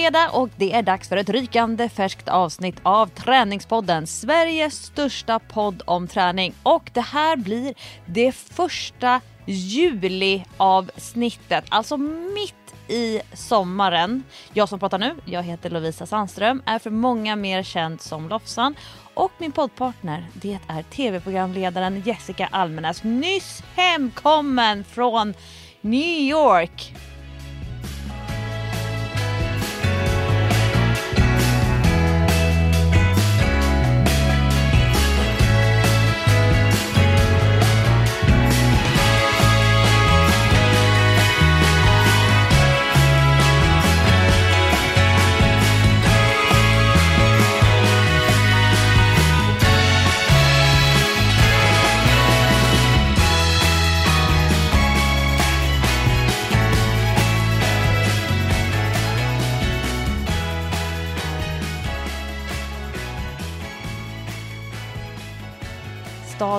[0.00, 4.84] Det är fredag och det är dags för ett rykande färskt avsnitt av Träningspodden, Sveriges
[4.84, 6.54] största podd om träning.
[6.62, 7.74] Och det här blir
[8.06, 14.22] det första juli-avsnittet, alltså mitt i sommaren.
[14.52, 18.74] Jag som pratar nu, jag heter Lovisa Sandström, är för många mer känd som Lofsan
[19.14, 25.34] och min poddpartner det är tv-programledaren Jessica Almenäs, nyss hemkommen från
[25.80, 26.94] New York.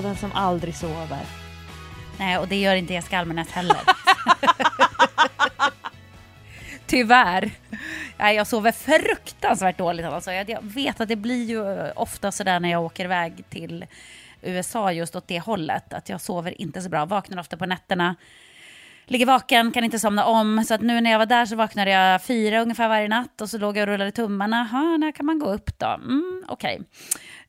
[0.01, 1.25] Staden som aldrig sover.
[2.19, 3.77] Nej, och det gör inte Jessica Almenäs heller.
[6.85, 7.51] Tyvärr.
[8.17, 10.05] Nej, jag sover fruktansvärt dåligt.
[10.05, 10.31] Alltså.
[10.31, 13.85] Jag vet att det blir ju eh, ofta sådär när jag åker iväg till
[14.41, 15.93] USA just åt det hållet.
[15.93, 17.05] Att jag sover inte så bra.
[17.05, 18.15] Vaknar ofta på nätterna.
[19.05, 20.65] Ligger vaken, kan inte somna om.
[20.67, 23.41] Så att nu när jag var där så vaknade jag fyra ungefär varje natt.
[23.41, 24.63] Och så låg jag och rullade tummarna.
[24.63, 25.87] Ha, när kan man gå upp då?
[25.87, 26.73] Mm, Okej.
[26.75, 26.85] Okay.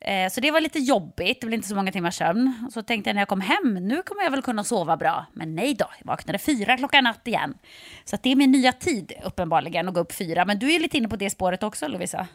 [0.04, 2.68] Eh, så det var lite jobbigt, det blev inte så många timmars sömn.
[2.74, 5.26] Så tänkte jag när jag kom hem, nu kommer jag väl kunna sova bra.
[5.32, 7.54] Men nej då, jag vaknade fyra klockan natt igen.
[8.04, 10.44] Så det är min nya tid uppenbarligen att gå upp fyra.
[10.44, 12.26] Men du är lite inne på det spåret också Lovisa.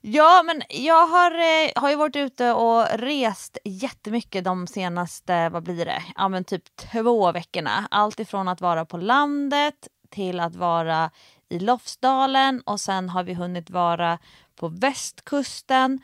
[0.00, 5.62] Ja, men jag har, eh, har ju varit ute och rest jättemycket de senaste, vad
[5.62, 7.88] blir det, ja men typ två veckorna.
[7.90, 11.10] Allt ifrån att vara på landet till att vara
[11.48, 14.18] i Lofsdalen och sen har vi hunnit vara
[14.56, 16.00] på västkusten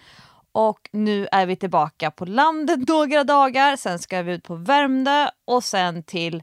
[0.53, 3.77] och nu är vi tillbaka på landet några dagar.
[3.77, 6.43] Sen ska vi ut på Värmdö och sen till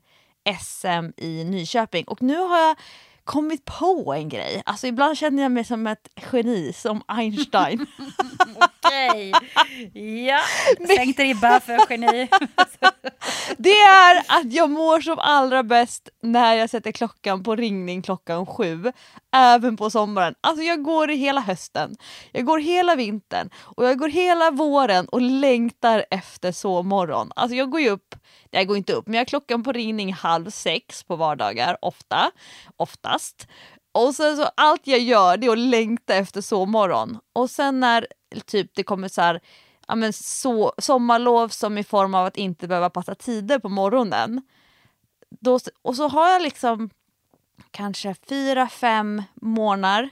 [0.61, 2.03] SM i Nyköping.
[2.07, 2.75] Och nu har jag
[3.23, 4.61] kommit på en grej.
[4.65, 7.85] Alltså ibland känner jag mig som ett geni, som Einstein.
[8.85, 9.33] Okej.
[10.27, 10.39] Ja,
[10.95, 12.29] sänkt ribba för geni
[13.57, 18.45] det är att jag mår som allra bäst när jag sätter klockan på ringning klockan
[18.45, 18.91] sju.
[19.35, 20.35] Även på sommaren.
[20.41, 21.95] Alltså jag går hela hösten,
[22.31, 27.31] jag går hela vintern och jag går hela våren och längtar efter sovmorgon.
[27.35, 28.15] Alltså jag går ju upp
[28.51, 32.31] jag går inte upp, men jag har klockan på ringning halv sex på vardagar, ofta,
[32.77, 33.47] oftast.
[33.91, 37.19] Och sen så allt jag gör det är att längta efter sovmorgon.
[37.33, 38.07] Och sen när
[38.45, 39.41] typ det kommer så här,
[39.89, 44.41] ja men så, sommarlov som i form av att inte behöva passa tider på morgonen.
[45.39, 46.89] Då, och så har jag liksom
[47.71, 50.09] kanske fyra, fem månader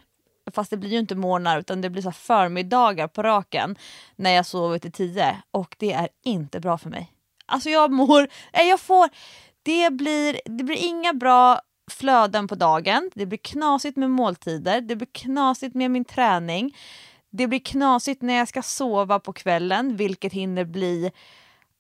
[0.54, 3.76] fast det blir ju inte morgnar utan det blir så förmiddagar på raken
[4.16, 7.12] när jag sover till tio och det är inte bra för mig.
[7.46, 9.10] Alltså jag mår, jag får,
[9.64, 11.62] det blir, det blir inga bra
[11.92, 16.76] flöden på dagen, det blir knasigt med måltider, det blir knasigt med min träning,
[17.38, 21.12] det blir knasigt när jag ska sova på kvällen, vilket hinner bli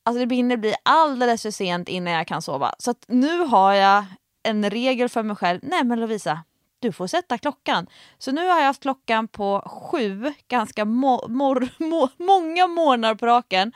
[0.03, 2.73] Alltså det hinner bli alldeles för sent innan jag kan sova.
[2.79, 4.05] Så att nu har jag
[4.43, 5.59] en regel för mig själv.
[5.63, 6.43] Nej men Lovisa,
[6.79, 7.87] du får sätta klockan.
[8.17, 13.25] Så nu har jag haft klockan på sju, ganska mo mor må, många månader på
[13.25, 13.73] raken.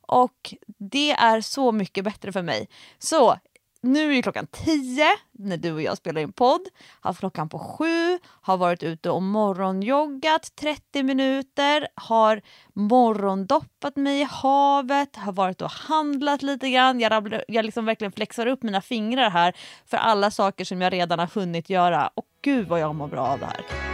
[0.00, 2.68] Och det är så mycket bättre för mig.
[2.98, 3.36] Så
[3.84, 6.60] nu är klockan tio när du och jag spelar in podd.
[7.00, 12.42] Har haft klockan på sju, har varit ute och morgonjoggat 30 minuter, har
[12.72, 17.00] morgondoppat mig i havet, har varit och handlat lite grann.
[17.00, 19.56] Jag, rabblar, jag liksom verkligen flexar upp mina fingrar här
[19.86, 22.10] för alla saker som jag redan har hunnit göra.
[22.14, 23.93] Och gud vad jag mår bra av det här.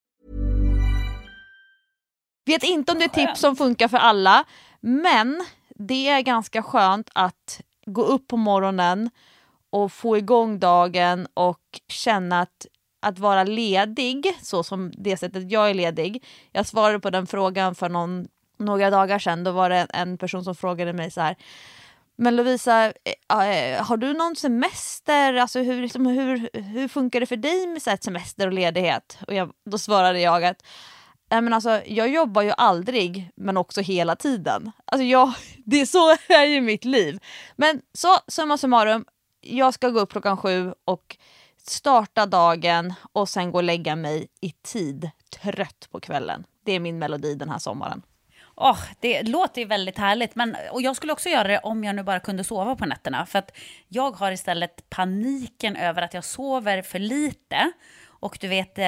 [2.51, 4.43] Vet inte om det är tips som funkar för alla,
[4.79, 9.09] men det är ganska skönt att gå upp på morgonen
[9.69, 12.65] och få igång dagen och känna att,
[12.99, 16.23] att vara ledig, så som det sättet jag är ledig.
[16.51, 18.27] Jag svarade på den frågan för någon,
[18.57, 19.43] några dagar sedan.
[19.43, 21.35] Då var det en person som frågade mig så här
[22.15, 25.33] men Lovisa, äh, har du någon semester?
[25.33, 29.17] Alltså hur, liksom, hur, hur funkar det för dig med så semester och ledighet?
[29.27, 30.63] Och jag, då svarade jag att
[31.31, 34.71] Nej, men alltså, jag jobbar ju aldrig men också hela tiden.
[34.85, 35.33] Alltså jag,
[35.65, 37.19] det är så är ju mitt liv.
[37.55, 39.05] Men så summa summarum,
[39.41, 41.17] jag ska gå upp klockan sju och
[41.57, 45.09] starta dagen och sen gå och lägga mig i tid,
[45.41, 46.43] trött på kvällen.
[46.65, 48.01] Det är min melodi den här sommaren.
[48.55, 50.35] Oh, det låter ju väldigt härligt.
[50.35, 53.25] Men, och jag skulle också göra det om jag nu bara kunde sova på nätterna.
[53.25, 53.51] För att
[53.87, 57.71] jag har istället paniken över att jag sover för lite.
[58.21, 58.85] Och du vet, eh,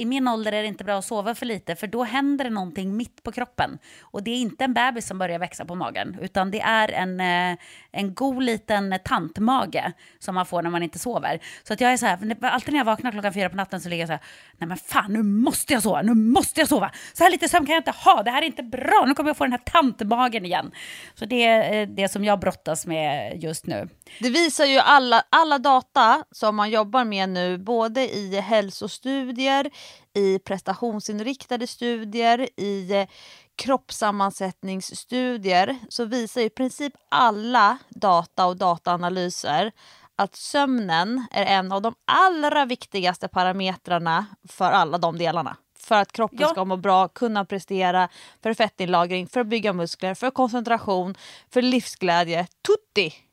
[0.00, 2.50] i min ålder är det inte bra att sova för lite för då händer det
[2.50, 3.78] någonting mitt på kroppen.
[4.00, 7.20] Och det är inte en bebis som börjar växa på magen utan det är en,
[7.20, 7.58] eh,
[7.92, 9.84] en god liten tantmage
[10.18, 11.40] som man får när man inte sover.
[11.62, 13.88] Så att jag är så här, alltid när jag vaknar klockan fyra på natten så
[13.88, 14.22] ligger jag så här,
[14.58, 16.90] nej men fan nu måste jag sova, nu måste jag sova.
[17.12, 19.30] Så här lite sömn kan jag inte ha, det här är inte bra, nu kommer
[19.30, 20.70] jag få den här tantmagen igen.
[21.14, 23.88] Så det är eh, det som jag brottas med just nu.
[24.20, 29.70] Det visar ju alla, alla data som man jobbar med nu, både i hälsostudier,
[30.14, 33.08] i prestationsinriktade studier, i eh,
[33.56, 39.72] kroppssammansättningsstudier så visar i princip alla data och dataanalyser
[40.16, 45.56] att sömnen är en av de allra viktigaste parametrarna för alla de delarna.
[45.78, 46.48] För att kroppen ja.
[46.48, 48.08] ska må bra, kunna prestera,
[48.42, 51.14] för fettinlagring, för att bygga muskler, för koncentration,
[51.50, 52.46] för livsglädje.
[52.66, 53.29] Tutti!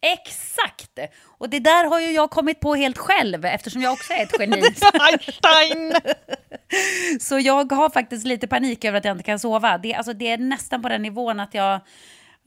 [0.00, 0.98] Exakt!
[1.24, 4.40] Och det där har ju jag kommit på helt själv eftersom jag också är ett
[4.40, 4.62] geni.
[5.00, 5.94] Einstein!
[7.20, 9.78] så jag har faktiskt lite panik över att jag inte kan sova.
[9.78, 11.80] Det, alltså, det är nästan på den nivån att jag,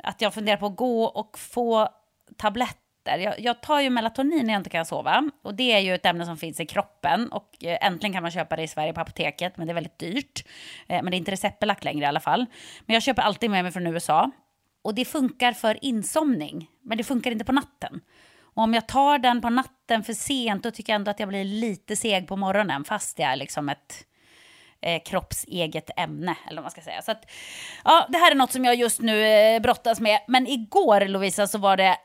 [0.03, 1.89] att jag funderar på att gå och få
[2.37, 3.17] tabletter.
[3.19, 5.29] Jag, jag, tar ju melatonin när jag inte kan sova.
[5.43, 7.31] Och det är ju ett ämne som finns i kroppen.
[7.31, 9.99] Och eh, äntligen kan man köpa det i Sverige på apoteket, men det är väldigt
[9.99, 10.45] dyrt.
[10.87, 12.45] Eh, men det är inte receptbelagt längre i alla fall.
[12.85, 14.31] Men jag köper alltid med mig från USA.
[14.81, 18.01] Och det funkar för insomning, men det funkar inte på natten.
[18.53, 21.29] Och om jag tar den på natten för sent, då tycker jag ändå att jag
[21.29, 24.05] blir lite seg på morgonen, fast det är liksom ett
[24.81, 27.01] eh, kroppseget ämne, eller vad man ska säga.
[27.01, 27.31] Så att,
[27.83, 30.19] ja, det här är något som jag just nu eh, brottas med.
[30.27, 31.97] Men igår, Lovisa, så var det,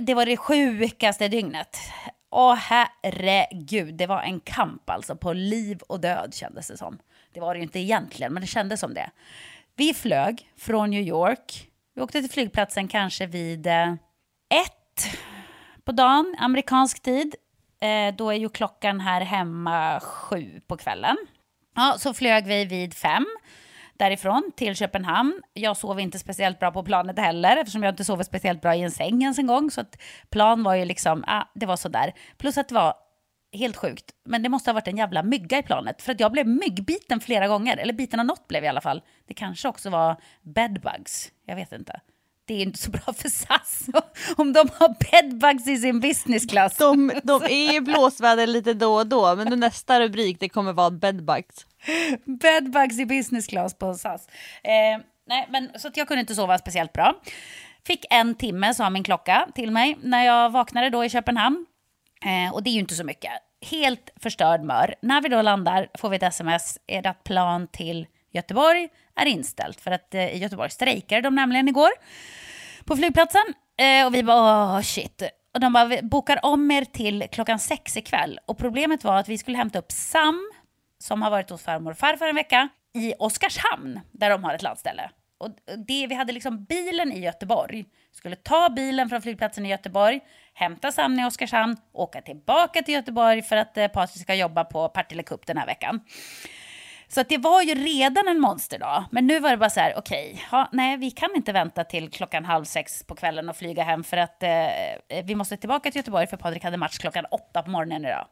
[0.00, 1.78] det var det sjukaste dygnet.
[2.30, 6.98] Åh herregud, det var en kamp alltså på liv och död kändes det som.
[7.32, 9.10] Det var det ju inte egentligen, men det kändes som det.
[9.76, 13.92] Vi flög från New York vi åkte till flygplatsen kanske vid eh,
[14.48, 15.18] ett
[15.84, 17.34] på dagen, amerikansk tid.
[17.80, 21.16] Eh, då är ju klockan här hemma sju på kvällen.
[21.74, 23.26] Ja, så flög vi vid fem
[23.98, 25.42] därifrån till Köpenhamn.
[25.52, 28.82] Jag sov inte speciellt bra på planet heller eftersom jag inte sov speciellt bra i
[28.82, 29.70] en säng ens en gång.
[29.70, 29.98] Så att
[30.30, 32.12] plan var ju liksom, ah, det var sådär.
[32.36, 32.94] Plus att det var
[33.54, 36.02] helt sjukt, men det måste ha varit en jävla mygga i planet.
[36.02, 39.02] För att jag blev myggbiten flera gånger, eller biten av något blev i alla fall.
[39.26, 42.00] Det kanske också var bedbugs, jag vet inte.
[42.46, 43.86] Det är inte så bra för SAS
[44.36, 46.76] om de har bedbugs i sin business class.
[46.76, 50.90] De, de är i blåsväder lite då och då, men nästa rubrik det kommer vara
[50.90, 51.66] bedbugs.
[52.24, 54.28] Bedbugs i business class på SAS.
[54.62, 57.14] Eh, nej, men, så att jag kunde inte sova speciellt bra.
[57.86, 61.66] Fick en timme, sa min klocka till mig, när jag vaknade då i Köpenhamn.
[62.24, 63.32] Eh, och det är ju inte så mycket.
[63.70, 64.94] Helt förstörd mör.
[65.02, 66.78] När vi då landar får vi ett sms.
[66.86, 69.80] Ert plan till Göteborg är inställt.
[69.80, 71.90] För att eh, i Göteborg strejkade de nämligen igår
[72.84, 73.54] på flygplatsen.
[73.76, 75.22] Eh, och vi bara, oh, shit.
[75.54, 78.40] Och de bara, bokar om er till klockan sex ikväll.
[78.46, 80.52] Och problemet var att vi skulle hämta upp Sam,
[80.98, 84.62] som har varit hos farmor och farfar en vecka, i Oskarshamn, där de har ett
[84.62, 85.10] landställe.
[85.38, 85.50] Och
[85.86, 87.84] det, vi hade liksom bilen i Göteborg.
[88.12, 90.20] Skulle ta bilen från flygplatsen i Göteborg,
[90.54, 94.88] hämta Sanne i Oskarshamn, åka tillbaka till Göteborg för att eh, Patrik ska jobba på
[94.88, 96.00] Partille Cup den här veckan.
[97.08, 99.04] Så att det var ju redan en monsterdag.
[99.10, 102.10] Men nu var det bara så här, okej, okay, nej, vi kan inte vänta till
[102.10, 105.90] klockan halv sex på kvällen och flyga hem för att eh, eh, vi måste tillbaka
[105.90, 108.26] till Göteborg för Patrik hade match klockan åtta på morgonen idag.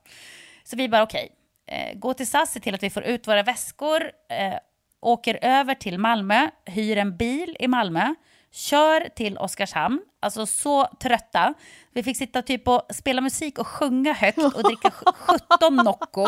[0.64, 1.29] Så vi bara, okej,
[1.67, 4.55] okay, eh, gå till SAS, se till att vi får ut våra väskor, eh,
[5.00, 8.14] åker över till Malmö, hyr en bil i Malmö,
[8.52, 11.55] kör till Oskarshamn, alltså så trötta.
[11.94, 16.26] Vi fick sitta typ och spela musik och sjunga högt och dricka 17 Nocco.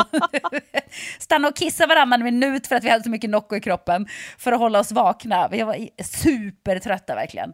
[1.19, 4.07] Stanna och kissa varannan minut för att vi hade så mycket Nocco i kroppen
[4.39, 5.49] för att hålla oss vakna.
[5.49, 7.53] Vi var supertrötta verkligen.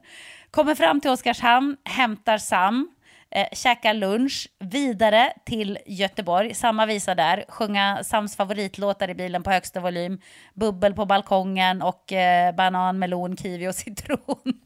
[0.50, 2.90] Kommer fram till Oskarshamn, hämtar Sam.
[3.32, 9.50] Eh, käka lunch, vidare till Göteborg, samma visa där, sjunga Sams favoritlåtar i bilen på
[9.50, 10.20] högsta volym,
[10.54, 14.18] bubbel på balkongen och eh, banan, melon, kiwi och citron.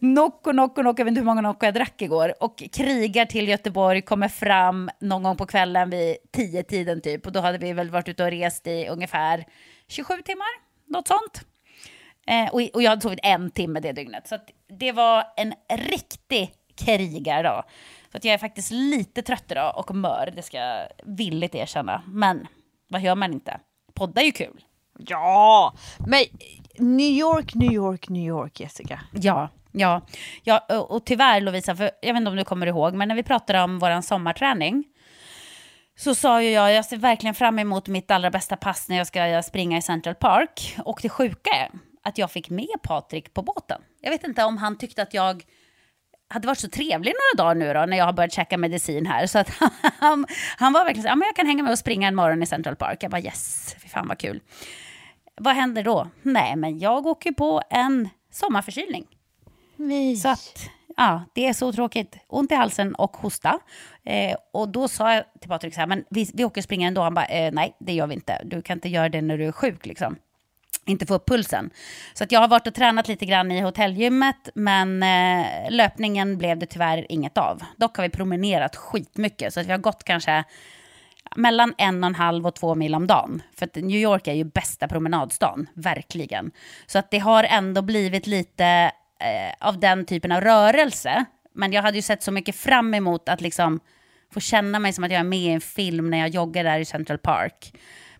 [0.00, 2.34] Nocco, Nocco, Nocco, jag vet inte hur många Nocco jag drack igår.
[2.40, 7.26] Och krigar till Göteborg, kommer fram någon gång på kvällen vid tio tiden typ.
[7.26, 9.44] Och då hade vi väl varit ute och rest i ungefär
[9.88, 10.48] 27 timmar,
[10.86, 11.44] något sånt.
[12.26, 14.28] Eh, och, och jag hade sovit en timme det dygnet.
[14.28, 14.38] Så
[14.78, 17.64] det var en riktig krigardag.
[18.12, 22.02] Så att jag är faktiskt lite trött idag och mör, det ska jag villigt erkänna.
[22.06, 22.46] Men
[22.88, 23.60] vad gör man inte?
[23.94, 24.64] Podda är ju kul.
[24.98, 26.24] Ja, men
[26.78, 29.00] New York, New York, New York, Jessica.
[29.12, 30.00] Ja, ja,
[30.44, 33.22] ja och tyvärr Lovisa, för jag vet inte om du kommer ihåg, men när vi
[33.22, 34.84] pratade om vår sommarträning
[35.96, 39.06] så sa ju jag, jag ser verkligen fram emot mitt allra bästa pass när jag
[39.06, 40.76] ska springa i Central Park.
[40.84, 41.70] Och det sjuka är
[42.06, 43.82] att jag fick med Patrik på båten.
[44.00, 45.44] Jag vet inte om han tyckte att jag
[46.28, 49.26] hade varit så trevlig några dagar nu då när jag har börjat käka medicin här.
[49.26, 49.50] Så att
[49.98, 52.42] han, han var verkligen så ja men jag kan hänga med och springa en morgon
[52.42, 53.02] i Central Park.
[53.02, 54.40] Jag bara yes, fy fan vad kul.
[55.36, 56.08] Vad händer då?
[56.22, 59.06] Nej, men jag åker på en sommarförkylning.
[59.76, 60.16] Nej.
[60.16, 62.16] Så att, ja, det är så tråkigt.
[62.28, 63.58] Ont i halsen och hosta.
[64.04, 66.88] Eh, och då sa jag till Patrik så här, men vi, vi åker och springer
[66.88, 67.02] ändå.
[67.02, 68.42] Han bara, eh, nej, det gör vi inte.
[68.44, 70.16] Du kan inte göra det när du är sjuk liksom
[70.86, 71.70] inte få upp pulsen.
[72.14, 76.58] Så att jag har varit och tränat lite grann i hotellgymmet, men eh, löpningen blev
[76.58, 77.62] det tyvärr inget av.
[77.76, 80.44] Dock har vi promenerat skitmycket, så att vi har gått kanske
[81.36, 83.42] mellan en och en halv och två mil om dagen.
[83.58, 86.50] För att New York är ju bästa promenadstan, verkligen.
[86.86, 88.66] Så att det har ändå blivit lite
[89.20, 91.24] eh, av den typen av rörelse.
[91.54, 93.80] Men jag hade ju sett så mycket fram emot att liksom
[94.32, 96.78] få känna mig som att jag är med i en film när jag joggar där
[96.78, 97.72] i Central Park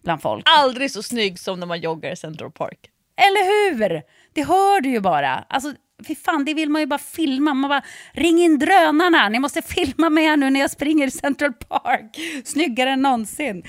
[0.07, 0.43] bland folk.
[0.49, 2.79] Aldrig så snygg som när man joggar i Central Park.
[3.17, 4.03] Eller hur?
[4.33, 5.45] Det hör du ju bara.
[5.49, 5.73] Alltså,
[6.07, 7.55] fy fan, det vill man ju bara filma.
[7.55, 7.83] Man bara,
[8.13, 12.17] ring in drönarna, ni måste filma mig nu när jag springer i Central Park.
[12.45, 13.63] Snyggare än någonsin.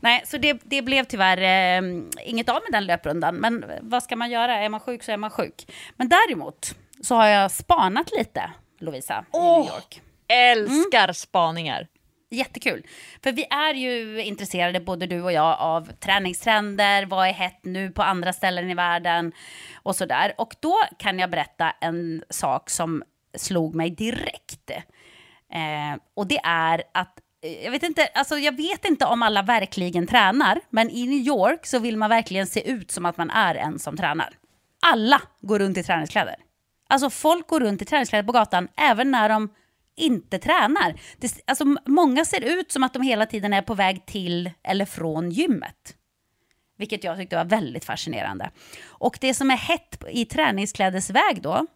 [0.00, 1.82] Nej, så det, det blev tyvärr eh,
[2.24, 3.34] inget av med den löprundan.
[3.36, 4.56] Men vad ska man göra?
[4.58, 5.72] Är man sjuk så är man sjuk.
[5.96, 10.02] Men däremot så har jag spanat lite, Lovisa, i Åh, New York.
[10.28, 11.14] Älskar Mm.
[11.14, 11.86] spaningar.
[12.30, 12.86] Jättekul.
[13.22, 17.90] För vi är ju intresserade, både du och jag, av träningstrender, vad är hett nu
[17.90, 19.32] på andra ställen i världen
[19.82, 20.34] och sådär.
[20.38, 23.02] Och då kan jag berätta en sak som
[23.36, 24.70] slog mig direkt.
[25.52, 29.42] Eh, och det är att eh, jag vet, inte, alltså jag vet inte om alla
[29.42, 33.30] verkligen tränar, men i New York så vill man verkligen se ut som att man
[33.30, 34.34] är en som tränar.
[34.82, 36.36] Alla går runt i träningskläder.
[36.88, 39.48] Alltså folk går runt i träningskläder på gatan även när de
[39.98, 41.00] inte tränar.
[41.18, 44.84] Det, alltså, många ser ut som att de hela tiden är på väg till eller
[44.84, 45.94] från gymmet.
[46.78, 48.50] Vilket jag tyckte var väldigt fascinerande.
[48.86, 51.66] Och det som är hett i träningsklädesväg då,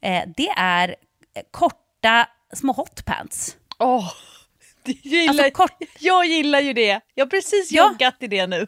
[0.00, 0.94] eh, det är eh,
[1.50, 3.56] korta små hotpants.
[3.78, 4.12] Åh,
[4.84, 7.00] gillar, Alltså, kort- jag gillar ju det.
[7.14, 7.88] Jag har precis Ja.
[7.90, 8.66] joggat i det nu.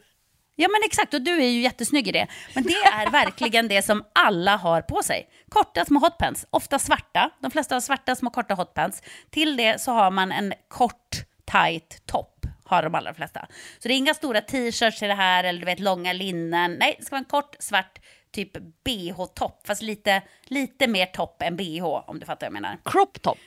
[0.58, 2.26] Ja men exakt, och du är ju jättesnygg i det.
[2.54, 5.28] Men det är verkligen det som alla har på sig.
[5.48, 7.30] Korta små hotpants, ofta svarta.
[7.40, 9.02] De flesta har svarta små korta hotpants.
[9.30, 13.46] Till det så har man en kort tight topp, har de allra flesta.
[13.78, 16.72] Så det är inga stora t-shirts i det här eller du vet långa linnen.
[16.72, 17.98] Nej, det ska vara en kort svart
[18.32, 22.78] typ bh-topp, fast lite, lite mer topp än bh om du fattar vad jag menar.
[22.84, 23.38] Crop top.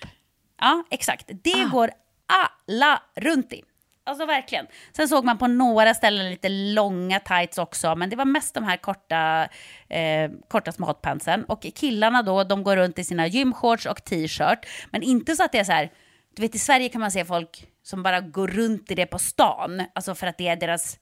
[0.60, 1.30] Ja, exakt.
[1.44, 1.92] Det går
[2.28, 3.64] alla runt i.
[4.10, 4.68] Alltså verkligen.
[4.92, 8.64] Sen såg man på några ställen lite långa tights också, men det var mest de
[8.64, 9.48] här korta,
[9.90, 11.44] eh, korta små hotpantsen.
[11.44, 14.60] Och killarna då, de går runt i sina gymshorts och t-shirt,
[14.92, 15.92] men inte så att det är så här,
[16.36, 19.20] du vet i Sverige kan man se folk som bara går runt i det på
[19.20, 21.00] stan, alltså för att det är deras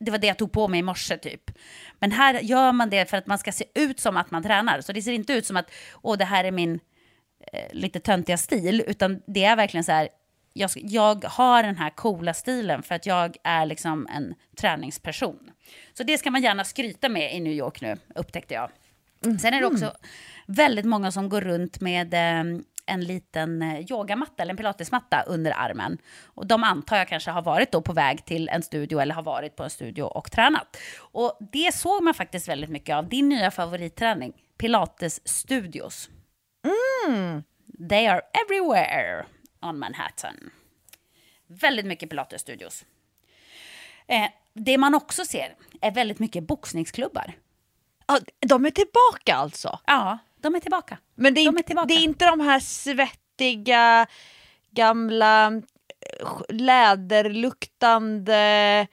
[0.00, 1.50] det var det jag tog på mig i morse typ.
[1.98, 4.80] Men här gör man det för att man ska se ut som att man tränar.
[4.80, 5.70] Så det ser inte ut som att,
[6.02, 6.80] åh det här är min
[7.52, 10.08] eh, lite töntiga stil, utan det är verkligen så här,
[10.54, 15.50] jag, jag har den här coola stilen för att jag är liksom en träningsperson.
[15.94, 18.70] Så det ska man gärna skryta med i New York nu, upptäckte jag.
[19.40, 19.92] Sen är det också
[20.46, 25.52] väldigt många som går runt med eh, en liten eh, yogamatta eller en pilatesmatta under
[25.56, 25.98] armen.
[26.22, 29.22] Och de antar jag kanske har varit då på väg till en studio eller har
[29.22, 30.76] varit på en studio och tränat.
[30.98, 33.08] Och det såg man faktiskt väldigt mycket av.
[33.08, 36.10] Din nya favoritträning, Pilates Studios.
[37.88, 39.24] They are everywhere
[39.64, 40.50] on Manhattan.
[41.46, 42.84] Väldigt mycket Pilates-studios.
[44.06, 47.32] Eh, det man också ser är väldigt mycket boxningsklubbar.
[48.06, 49.78] Ja, de är tillbaka alltså.
[49.86, 50.98] Ja, de är tillbaka.
[51.14, 51.86] Men det är, De är inte, tillbaka.
[51.86, 54.06] det är inte de här svettiga,
[54.70, 55.52] gamla, eh,
[56.48, 58.86] läderluktande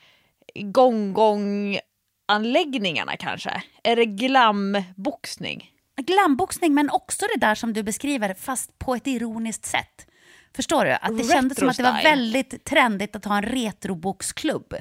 [0.55, 3.63] gonggong-anläggningarna kanske?
[3.83, 5.67] Är det glamboxning?
[5.95, 10.07] glamboxning men också det där som du beskriver fast på ett ironiskt sätt.
[10.55, 10.91] Förstår du?
[10.91, 14.75] Att det kändes som att det var väldigt trendigt att ha en retroboxklubb.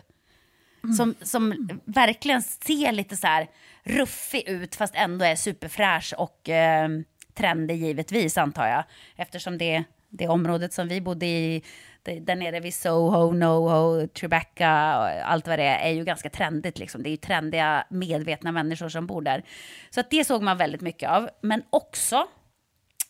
[0.97, 3.49] Som, som verkligen ser lite så här
[3.83, 6.89] ruffig ut fast ändå är superfräsch och eh,
[7.35, 8.85] trendig givetvis antar jag.
[9.17, 11.63] Eftersom det, det området som vi bodde i,
[12.03, 16.31] det, där nere vid Soho, NoHo, Tribeca och allt vad det är, är ju ganska
[16.31, 16.79] trendigt.
[16.79, 17.03] Liksom.
[17.03, 19.45] Det är ju trendiga, medvetna människor som bor där.
[19.91, 21.31] Så att det såg man väldigt mycket av.
[21.41, 22.17] Men också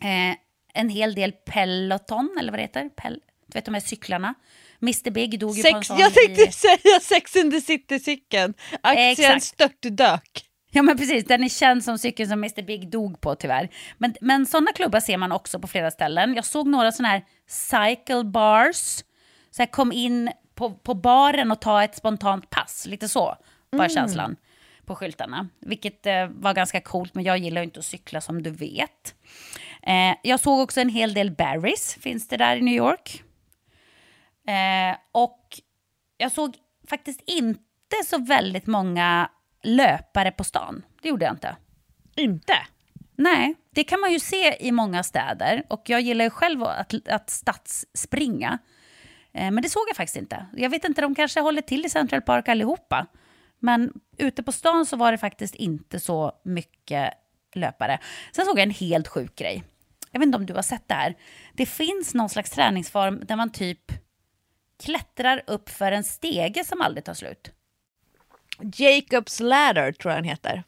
[0.03, 0.37] eh,
[0.75, 2.89] en hel del Peloton, eller vad det heter.
[2.89, 4.35] Pel, du vet de här cyklarna.
[4.83, 6.53] Mr Big dog ju på en Sex, sån jag tänkte i...
[6.53, 8.55] säga Sex in the City-cykeln.
[8.81, 9.43] Aktien Exakt.
[9.43, 10.45] störtdök.
[10.71, 13.69] Ja men precis, den är känd som cykeln som Mr Big dog på tyvärr.
[13.99, 16.35] Men, men sådana klubbar ser man också på flera ställen.
[16.35, 19.05] Jag såg några sådana här cycle bars.
[19.51, 23.37] Så jag kom in på, på baren och ta ett spontant pass, lite så
[23.71, 24.37] var känslan
[24.87, 25.49] på skyltarna.
[25.61, 29.15] Vilket eh, var ganska coolt, men jag gillar ju inte att cykla som du vet.
[29.83, 33.23] Eh, jag såg också en hel del Barry's, finns det där i New York.
[34.49, 35.61] Eh, och
[36.17, 36.57] jag såg
[36.89, 39.31] faktiskt inte så väldigt många
[39.63, 40.83] löpare på stan.
[41.03, 41.57] Det gjorde jag inte.
[42.17, 42.55] Inte?
[43.17, 45.63] Nej, det kan man ju se i många städer.
[45.69, 48.59] Och jag gillar ju själv att, att stadsspringa.
[49.33, 50.47] Eh, men det såg jag faktiskt inte.
[50.57, 53.07] Jag vet inte, de kanske håller till i Central Park allihopa.
[53.59, 57.13] Men ute på stan så var det faktiskt inte så mycket
[57.55, 57.99] löpare.
[58.33, 59.65] Sen såg jag en helt sjuk grej.
[60.13, 61.17] Jag vet inte om du har sett det här.
[61.55, 63.93] Det finns någon slags träningsform där man typ
[64.83, 67.51] klättrar upp för en stege som aldrig tar slut.
[68.77, 70.63] Jacobs ladder tror jag den heter.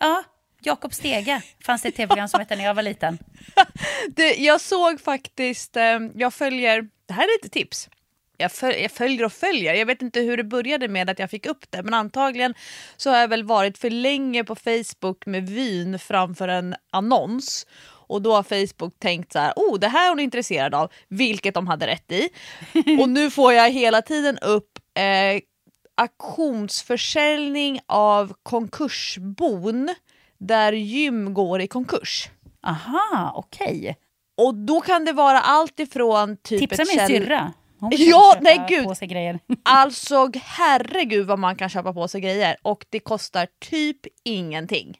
[0.00, 0.24] Ja,
[0.64, 3.18] Jakob Stege fanns det ett tv-program som hette när jag var liten.
[4.08, 7.88] Det, jag såg faktiskt, eh, jag följer, det här är lite tips.
[8.36, 11.30] Jag, föl, jag följer och följer, jag vet inte hur det började med att jag
[11.30, 12.54] fick upp det men antagligen
[12.96, 17.66] så har jag väl varit för länge på Facebook med vyn framför en annons.
[18.06, 21.54] Och då har Facebook tänkt så här, oh det här är hon intresserad av, vilket
[21.54, 22.28] de hade rätt i.
[23.00, 25.40] Och nu får jag hela tiden upp eh,
[25.94, 29.94] auktionsförsäljning av konkursbon
[30.38, 32.28] där gym går i konkurs.
[32.66, 33.96] Aha, okej.
[34.36, 37.52] Och då kan det vara allt ifrån typ Tipsa min käll- syrra.
[37.80, 38.84] Hon Ja, nej, gud.
[38.84, 39.38] på sig grejer.
[39.62, 44.98] Alltså herregud vad man kan köpa på sig grejer och det kostar typ ingenting.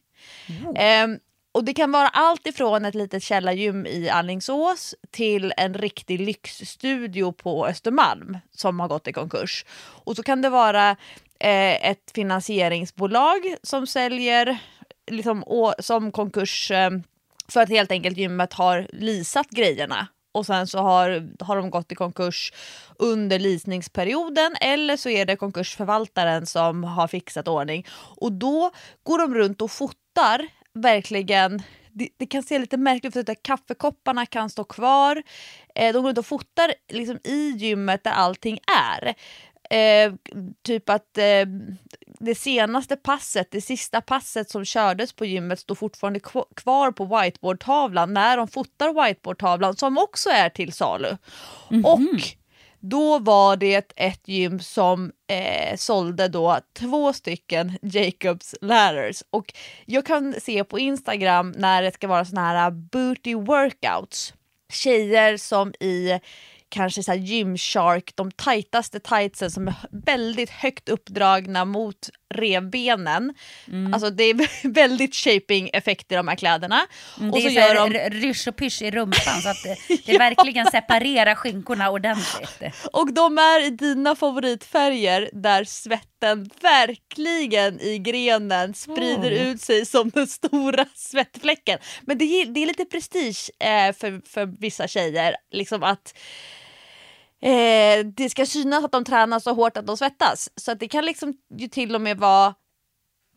[0.76, 1.18] Ehm,
[1.52, 7.32] och det kan vara allt ifrån ett litet källargym i Alingsås till en riktig lyxstudio
[7.32, 9.64] på Östermalm som har gått i konkurs.
[9.78, 10.90] Och så kan det vara
[11.38, 14.58] eh, ett finansieringsbolag som säljer
[15.10, 16.90] liksom, å, som konkurs eh,
[17.48, 21.92] för att helt enkelt gymmet har lisat grejerna och sen så har, har de gått
[21.92, 22.52] i konkurs
[22.98, 27.86] under lisningsperioden eller så är det konkursförvaltaren som har fixat ordning.
[28.16, 28.70] Och då
[29.02, 34.26] går de runt och fotar verkligen det, det kan se lite märkligt ut att kaffekopparna
[34.26, 35.22] kan stå kvar.
[35.74, 38.58] Eh, de går runt och fotar liksom i gymmet där allting
[38.92, 39.14] är.
[39.70, 40.12] Eh,
[40.62, 41.46] typ att eh,
[42.20, 47.04] det senaste passet, det sista passet som kördes på gymmet står fortfarande kv- kvar på
[47.04, 51.16] whiteboardtavlan när de fotar whiteboardtavlan som också är till salu.
[51.84, 52.00] Och
[52.82, 59.22] då var det ett gym som eh, sålde då två stycken Jacobs ladders.
[59.30, 59.54] Och
[59.86, 64.34] jag kan se på Instagram när det ska vara såna här booty workouts.
[64.72, 66.20] Tjejer som i
[66.68, 73.34] kanske så här Gymshark, de tajtaste tightsen som är väldigt högt uppdragna mot revbenen.
[73.92, 76.86] Alltså det är väldigt shaping effekt i de här kläderna.
[77.18, 78.10] Mm, och det så är så gör de...
[78.20, 82.62] rysch och pysch i rumpan så att det, det verkligen separerar skinkorna ordentligt.
[82.92, 90.10] Och de är i dina favoritfärger där svetten verkligen i grenen sprider ut sig som
[90.10, 91.78] den stora svettfläcken.
[92.02, 96.14] Men det är, det är lite prestige eh, för, för vissa tjejer liksom att
[97.42, 100.50] eh, det ska synas att de tränar så hårt att de svettas.
[100.56, 102.54] Så att det kan liksom ju till och med vara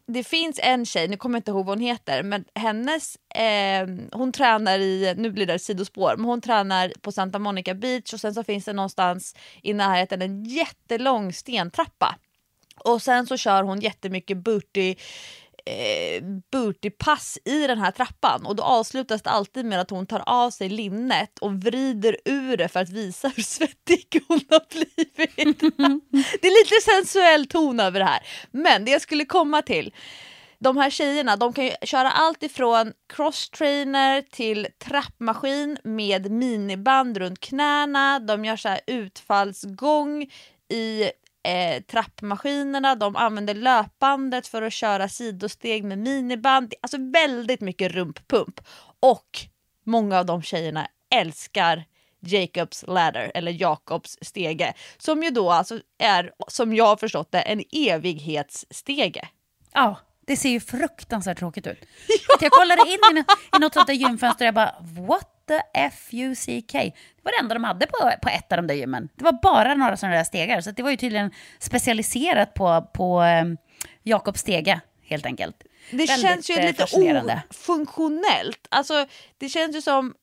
[0.08, 3.88] det finns en tjej, nu kommer jag inte ihåg vad hon heter, men hennes, eh,
[4.12, 8.20] hon tränar i, nu blir det sidospår, men hon tränar på Santa Monica Beach och
[8.20, 12.16] sen så finns det någonstans i närheten en jättelång stentrappa.
[12.78, 14.96] Och sen så kör hon jättemycket booty,
[15.66, 20.24] eh, bootypass i den här trappan och då avslutas det alltid med att hon tar
[20.26, 25.60] av sig linnet och vrider ur det för att visa hur svettig hon har blivit.
[26.42, 28.28] det är lite sensuell ton över det här.
[28.52, 29.94] Men det jag skulle komma till
[30.60, 37.40] de här tjejerna de kan ju köra allt ifrån crosstrainer till trappmaskin med miniband runt
[37.40, 38.20] knäna.
[38.20, 40.28] De gör så här utfallsgång
[40.70, 41.12] i
[41.46, 46.74] eh, trappmaskinerna, de använder löpbandet för att köra sidosteg med miniband.
[46.82, 48.62] Alltså väldigt mycket rumppump.
[49.00, 49.40] Och
[49.84, 51.86] många av de tjejerna älskar
[52.20, 57.42] Jacobs ladder eller Jakobs stege som ju då alltså är, som jag har förstått det,
[57.42, 59.30] en evighetsstege.
[59.74, 61.80] Ja, det ser ju fruktansvärt tråkigt ut.
[62.36, 63.24] Att jag kollade in i,
[63.56, 66.80] i något sånt där gymfönster och jag bara what the F-U-C-K.
[66.80, 69.10] Det var det enda de hade på, på ett av de där gymmen.
[69.16, 70.62] Det var bara några sådana där stegar.
[70.62, 73.58] Så det var ju tydligen specialiserat på, på um,
[74.04, 75.64] Jakobs stege helt enkelt.
[75.92, 76.84] Det Väldigt, känns ju eh, lite
[77.50, 78.68] ofunktionellt.
[78.70, 79.06] Alltså,
[79.38, 80.14] det känns ju som...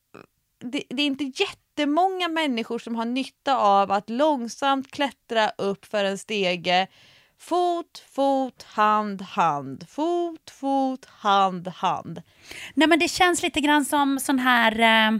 [0.58, 6.04] Det, det är inte jättemånga människor som har nytta av att långsamt klättra upp för
[6.04, 6.86] en stege
[7.42, 9.86] Fot, fot, hand, hand.
[9.88, 12.22] Fot, fot, hand, hand.
[12.74, 14.80] Nej men det känns lite grann som sån här...
[14.80, 15.18] Eh,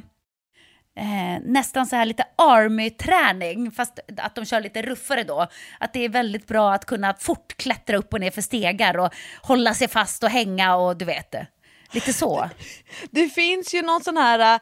[0.96, 5.46] eh, nästan så här lite army-träning, fast att de kör lite ruffare då.
[5.80, 9.14] Att det är väldigt bra att kunna fort klättra upp och ner för stegar och
[9.42, 11.46] hålla sig fast och hänga och du vet det.
[11.92, 12.50] Lite så.
[13.11, 14.61] Det finns ju någon sån här uh,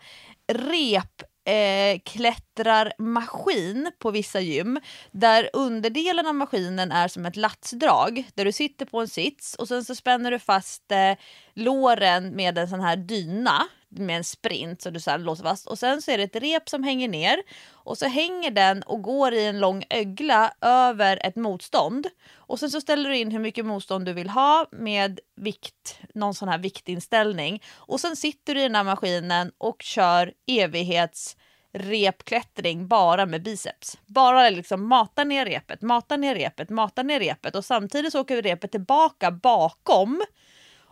[0.52, 8.44] rep eh, klättrarmaskin på vissa gym där underdelen av maskinen är som ett latsdrag där
[8.44, 11.14] du sitter på en sits och sen så spänner du fast eh,
[11.54, 15.66] låren med en sån här dyna med en sprint så du så låser fast.
[15.66, 17.42] Och sen så är det ett rep som hänger ner.
[17.70, 22.06] Och så hänger den och går i en lång ögla över ett motstånd.
[22.34, 26.34] Och sen så ställer du in hur mycket motstånd du vill ha med vikt, någon
[26.34, 27.62] sån här viktinställning.
[27.76, 31.36] Och sen sitter du i den här maskinen och kör evighets
[31.72, 33.98] repklättring bara med biceps.
[34.06, 37.56] Bara liksom mata ner repet, mata ner repet, mata ner repet.
[37.56, 40.22] Och samtidigt så åker repet tillbaka bakom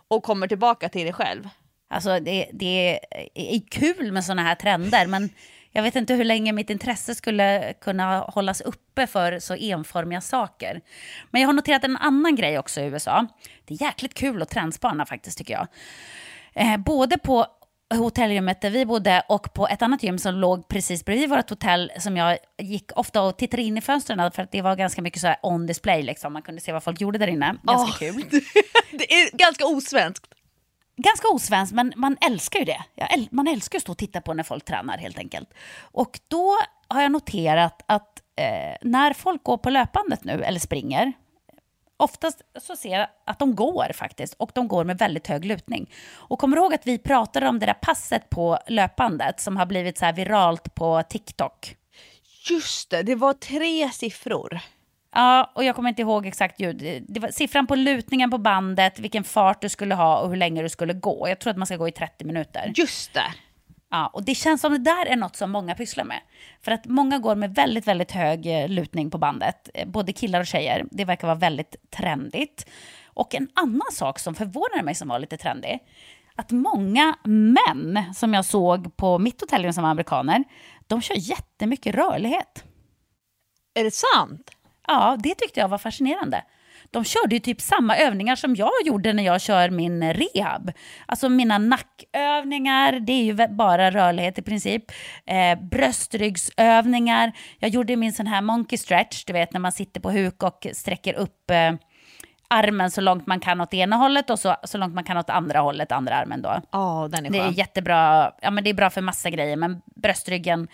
[0.09, 1.49] och kommer tillbaka till dig själv.
[1.89, 3.01] Alltså det, det
[3.35, 5.31] är kul med sådana här trender men
[5.71, 10.81] jag vet inte hur länge mitt intresse skulle kunna hållas uppe för så enformiga saker.
[11.31, 13.27] Men jag har noterat en annan grej också i USA.
[13.65, 15.67] Det är jäkligt kul att trendspana faktiskt tycker jag.
[16.55, 17.47] Eh, både på
[17.95, 21.93] hotellrummet där vi bodde och på ett annat gym som låg precis bredvid vårt hotell
[21.99, 25.21] som jag gick ofta och tittade in i fönstren för att det var ganska mycket
[25.21, 26.33] så här on display liksom.
[26.33, 27.57] Man kunde se vad folk gjorde där inne.
[27.63, 28.25] Ganska oh, kul.
[28.91, 30.27] det är ganska osvenskt.
[31.01, 32.83] Ganska osvenskt, men man älskar ju det.
[33.31, 35.55] Man älskar att stå och titta på när folk tränar helt enkelt.
[35.81, 36.57] Och då
[36.89, 41.13] har jag noterat att eh, när folk går på löpandet nu, eller springer,
[42.01, 45.91] Oftast så ser jag att de går faktiskt och de går med väldigt hög lutning.
[46.15, 49.67] Och kommer du ihåg att vi pratade om det där passet på löpandet som har
[49.67, 51.77] blivit så här viralt på TikTok?
[52.51, 54.61] Just det, det var tre siffror.
[55.19, 57.05] Ja, och jag kommer inte ihåg exakt ljud.
[57.09, 60.63] Det var siffran på lutningen på bandet, vilken fart du skulle ha och hur länge
[60.63, 61.29] du skulle gå.
[61.29, 62.73] Jag tror att man ska gå i 30 minuter.
[62.77, 63.35] Just det.
[63.91, 66.21] Ja, och det känns som det där är något som många pysslar med.
[66.63, 69.69] För att många går med väldigt, väldigt hög eh, lutning på bandet.
[69.75, 70.85] Eh, både killar och tjejer.
[70.91, 72.67] Det verkar vara väldigt trendigt.
[73.07, 75.79] Och en annan sak som förvånar mig som var lite trendig.
[76.35, 80.45] Att många män som jag såg på mitt hotellrum som var amerikaner,
[80.87, 82.65] de kör jättemycket rörlighet.
[83.75, 84.51] Är det sant?
[84.89, 86.43] Ja, det tyckte jag var fascinerande
[86.91, 90.73] de körde ju typ samma övningar som jag gjorde när jag kör min rehab.
[91.07, 94.85] Alltså mina nackövningar, det är ju bara rörlighet i princip.
[95.27, 97.33] Eh, bröstryggsövningar.
[97.59, 100.67] Jag gjorde min sån här monkey stretch, du vet när man sitter på huk och
[100.73, 101.73] sträcker upp eh,
[102.49, 105.31] armen så långt man kan åt ena hållet och så, så långt man kan åt
[105.31, 106.61] andra hållet, andra armen då.
[106.73, 109.81] Oh, den är Det är jättebra, ja men det är bra för massa grejer, men
[109.97, 110.69] bröstryggen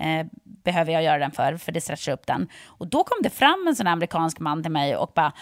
[0.00, 0.26] eh,
[0.64, 2.48] behöver jag göra den för, för det stretchar upp den.
[2.66, 5.32] Och då kom det fram en sån här amerikansk man till mig och bara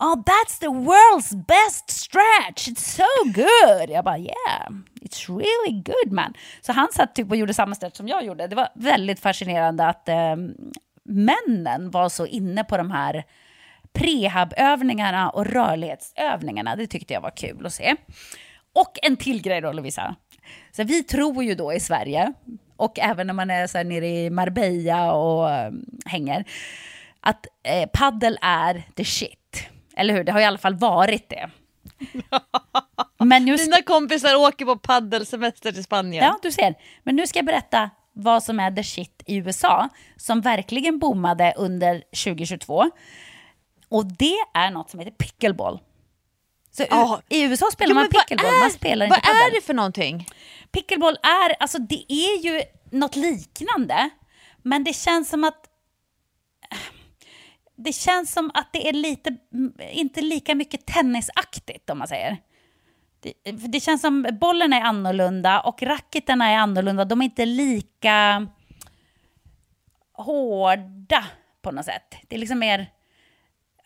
[0.00, 3.90] Oh, that's the world's best stretch, it's so good!
[3.90, 4.68] Jag bara yeah,
[5.00, 6.34] it's really good man.
[6.60, 8.46] Så han satt typ och gjorde samma stretch som jag gjorde.
[8.46, 10.36] Det var väldigt fascinerande att eh,
[11.04, 13.24] männen var så inne på de här
[13.92, 16.76] prehabövningarna och rörlighetsövningarna.
[16.76, 17.96] Det tyckte jag var kul att se.
[18.72, 20.16] Och en till grej då, Lovisa.
[20.72, 22.32] Så vi tror ju då i Sverige,
[22.78, 26.44] och även när man är så här nere i Marbella och um, hänger,
[27.20, 29.68] att eh, paddel är the shit.
[29.96, 30.24] Eller hur?
[30.24, 31.50] Det har i alla fall varit det.
[33.24, 33.64] Men just...
[33.64, 36.24] Dina kompisar åker på paddelsemester till Spanien.
[36.24, 36.74] Ja, du ser.
[37.02, 41.54] Men nu ska jag berätta vad som är the shit i USA, som verkligen boomade
[41.56, 42.90] under 2022.
[43.88, 45.80] Och det är något som heter pickleball.
[46.70, 47.18] Så oh.
[47.28, 50.26] I USA spelar jo, man pickleball, är, man spelar inte Vad är det för någonting?
[50.72, 54.10] Pickleball är, alltså det är ju något liknande,
[54.62, 55.64] men det känns som att
[57.76, 59.36] det känns som att det är lite,
[59.92, 62.36] inte lika mycket tennisaktigt om man säger.
[63.20, 67.04] Det, det känns som bollen är annorlunda och racketarna är annorlunda.
[67.04, 68.46] De är inte lika
[70.12, 71.26] hårda
[71.62, 72.14] på något sätt.
[72.28, 72.90] Det är liksom mer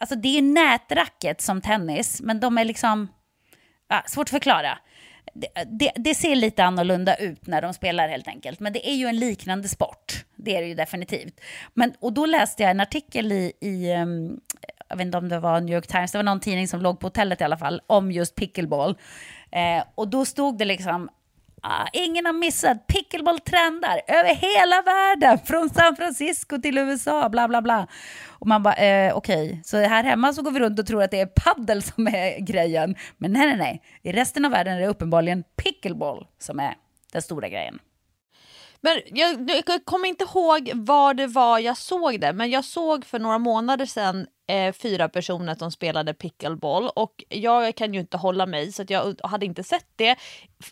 [0.02, 3.08] alltså det är ju nätracket som tennis, men de är liksom,
[3.88, 4.78] ja, svårt att förklara.
[5.34, 9.06] Det, det, ser lite annorlunda ut när de spelar helt enkelt, men det är ju
[9.06, 10.24] en liknande sport.
[10.36, 11.40] Det är det ju definitivt.
[11.74, 14.40] Men, och då läste jag en artikel i, i um,
[14.88, 17.00] jag vet inte om det var New York Times, det var någon tidning som låg
[17.00, 18.98] på hotellet i alla fall, om just pickleball.
[19.50, 21.10] Eh, och då stod det liksom
[21.64, 27.48] Ah, ingen har missat, pickleball trendar över hela världen, från San Francisco till USA, bla
[27.48, 27.86] bla bla.
[28.42, 29.60] Och man bara, eh, okej, okay.
[29.64, 32.40] så här hemma så går vi runt och tror att det är paddel som är
[32.46, 32.96] grejen.
[33.16, 36.74] Men nej, nej, nej, i resten av världen är det uppenbarligen pickleball som är
[37.12, 37.78] den stora grejen.
[38.80, 43.04] Men jag, jag kommer inte ihåg var det var jag såg det, men jag såg
[43.04, 48.16] för några månader sedan eh, fyra personer som spelade pickleball och jag kan ju inte
[48.16, 50.16] hålla mig så jag hade inte sett det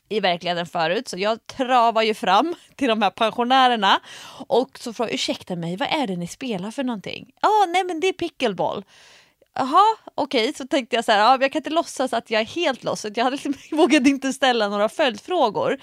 [0.08, 4.00] i verkligheten förut så jag travar ju fram till de här pensionärerna
[4.46, 7.32] och så frågar ursäkta mig, vad är det ni spelar för någonting?
[7.42, 8.84] Ja, ah, nej men det är pickleball.
[9.54, 10.52] Jaha, okej, okay.
[10.52, 13.06] så tänkte jag så här, ja, jag kan inte låtsas att jag är helt loss.
[13.14, 15.78] Jag hade liksom, vågade inte ställa några följdfrågor.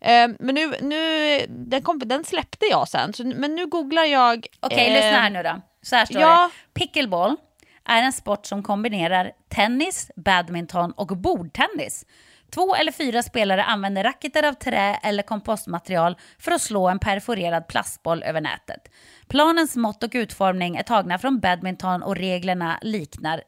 [0.00, 4.46] Eh, men nu, nu den, kom, den släppte jag sen, så, men nu googlar jag.
[4.60, 5.60] Okej, okay, eh, lyssna här nu då.
[5.82, 6.50] Så här står ja.
[6.74, 6.80] det.
[6.80, 7.36] Pickleball
[7.84, 12.06] är en sport som kombinerar tennis, badminton och bordtennis.
[12.50, 17.68] Två eller fyra spelare använder racketar av trä eller kompostmaterial för att slå en perforerad
[17.68, 18.90] plastboll över nätet.
[19.28, 23.42] Planens mått och utformning är tagna från badminton och reglerna liknar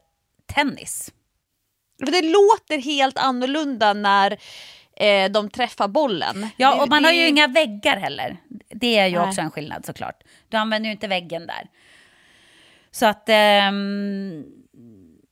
[0.55, 1.11] tennis.
[1.97, 4.37] Det låter helt annorlunda när
[4.97, 6.47] eh, de träffar bollen.
[6.57, 8.37] Ja, och man har ju inga väggar heller.
[8.69, 10.23] Det är ju också en skillnad såklart.
[10.49, 11.69] Du använder ju inte väggen där.
[12.95, 13.71] Så att eh,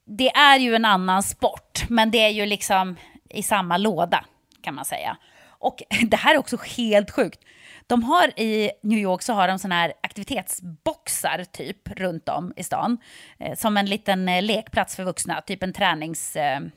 [0.06, 2.96] det är ju en annan sport, men det är ju liksom
[3.30, 4.26] i samma låda
[4.62, 5.18] kan man säga.
[5.44, 7.40] Och det här är också helt sjukt.
[7.88, 12.64] De har i New York så har de såna här aktivitetsboxar typ runt om i
[12.64, 12.98] stan.
[13.40, 16.72] Eh, som en liten eh, lekplats för vuxna, typ en träningsyta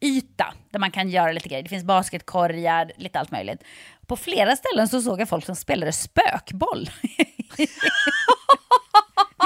[0.00, 1.62] eh, där man kan göra lite grejer.
[1.62, 3.64] Det finns basketkorgar, lite allt möjligt.
[4.06, 6.90] På flera ställen så såg jag folk som spelade spökboll.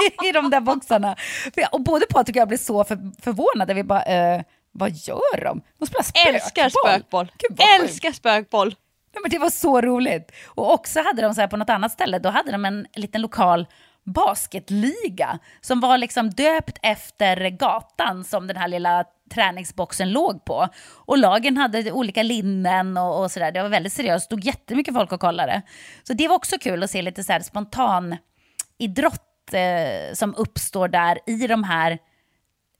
[0.29, 1.15] I de där boxarna.
[1.71, 3.73] Och både Patrik och jag blev så för, förvånade.
[3.73, 5.61] Vi bara, eh, vad gör de?
[5.79, 6.35] De spelar spökboll.
[6.35, 7.31] Älskar spökboll.
[7.37, 8.75] Gud, Älskar spökboll.
[9.13, 10.31] Ja, men det var så roligt.
[10.45, 13.21] Och också hade de så här på något annat ställe, då hade de en liten
[13.21, 13.67] lokal
[14.05, 20.67] basketliga som var liksom döpt efter gatan som den här lilla träningsboxen låg på.
[21.05, 23.51] Och lagen hade olika linnen och, och sådär.
[23.51, 24.23] Det var väldigt seriöst.
[24.23, 25.61] Det stod jättemycket folk och kollade.
[26.03, 28.17] Så det var också kul att se lite så här spontan
[28.77, 31.99] idrott eh, som uppstår där i de här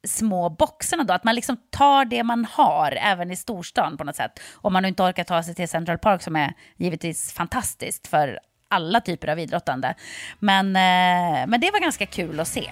[0.08, 4.16] små boxarna då, att man liksom tar det man har även i storstan på något
[4.16, 4.40] sätt.
[4.56, 8.40] Om man nu inte orkar ta sig till Central Park som är givetvis fantastiskt för
[8.68, 9.96] alla typer av idrottande.
[10.40, 12.72] Men, eh, men det var ganska kul att se.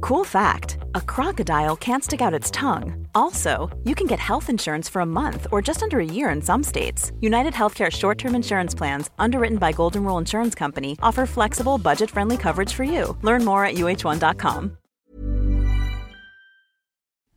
[0.00, 3.06] Cool fact a crocodile can't stick out its tongue.
[3.14, 6.42] Also, you can get health insurance for a month or just under a year in
[6.42, 7.12] some states.
[7.20, 12.10] United Healthcare short term insurance plans, underwritten by Golden Rule Insurance Company, offer flexible, budget
[12.10, 13.16] friendly coverage for you.
[13.22, 14.76] Learn more at uh1.com.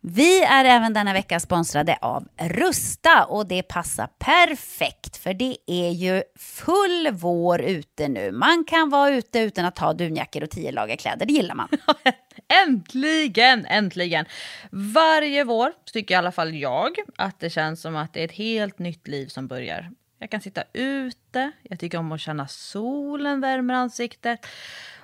[0.02, 5.90] Vi är även denna vecka sponsrade av Rusta och det passar perfekt för det är
[5.90, 8.32] ju full vår ute nu.
[8.32, 11.68] Man kan vara ute utan att ha dunjackor och tio lager kläder, det gillar man.
[12.68, 14.26] Äntligen, äntligen!
[14.72, 18.32] Varje vår tycker i alla fall jag att det känns som att det är ett
[18.32, 19.92] helt nytt liv som börjar.
[20.20, 24.46] Jag kan sitta ute, jag tycker om att känna solen värmer ansiktet.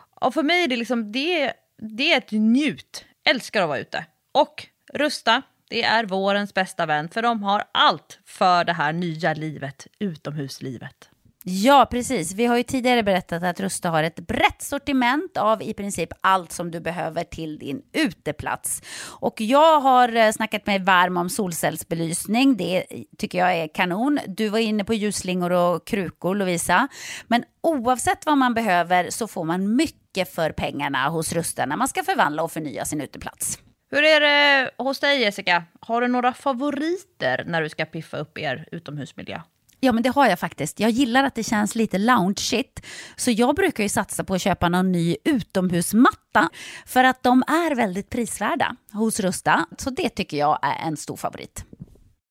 [0.09, 3.05] Och för mig är det liksom, det, det är ett njut.
[3.29, 4.05] Älskar att vara ute.
[4.31, 9.33] Och Rusta, Det är vårens bästa vän för de har allt för det här nya
[9.33, 11.09] livet, utomhuslivet.
[11.45, 12.33] Ja, precis.
[12.33, 16.51] Vi har ju tidigare berättat att Rusta har ett brett sortiment av i princip allt
[16.51, 18.81] som du behöver till din uteplats.
[19.19, 22.57] Och jag har eh, snackat mig varm om solcellsbelysning.
[22.57, 22.85] Det
[23.17, 24.19] tycker jag är kanon.
[24.27, 26.87] Du var inne på ljusslingor och krukor, Lovisa.
[27.27, 31.87] Men oavsett vad man behöver så får man mycket för pengarna hos Rusta när man
[31.87, 33.59] ska förvandla och förnya sin uteplats.
[33.91, 35.63] Hur är det hos dig Jessica?
[35.79, 39.41] Har du några favoriter när du ska piffa upp er utomhusmiljö?
[39.83, 40.79] Ja, men det har jag faktiskt.
[40.79, 42.85] Jag gillar att det känns lite loungeigt.
[43.15, 46.49] Så jag brukar ju satsa på att köpa någon ny utomhusmatta.
[46.85, 49.65] För att de är väldigt prisvärda hos Rusta.
[49.77, 51.65] Så det tycker jag är en stor favorit.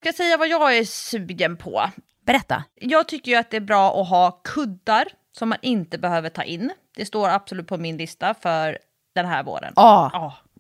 [0.01, 1.91] Ska jag säga vad jag är sugen på?
[2.27, 2.65] Berätta.
[2.75, 6.43] Jag tycker ju att det är bra att ha kuddar som man inte behöver ta
[6.43, 6.73] in.
[6.97, 8.79] Det står absolut på min lista för
[9.15, 9.73] den här våren.
[9.77, 10.11] Ja.
[10.13, 10.35] Ja.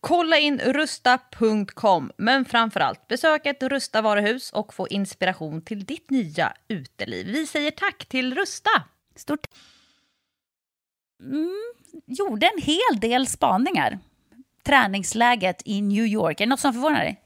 [0.00, 6.52] Kolla in rusta.com, men framförallt besök ett Rusta varuhus och få inspiration till ditt nya
[6.68, 7.26] uteliv.
[7.26, 8.70] Vi säger tack till Rusta!
[9.16, 9.46] Stort.
[11.22, 11.72] Mm,
[12.06, 13.98] gjorde en hel del spaningar.
[14.64, 17.20] Träningsläget i New York, är det något som förvånar dig?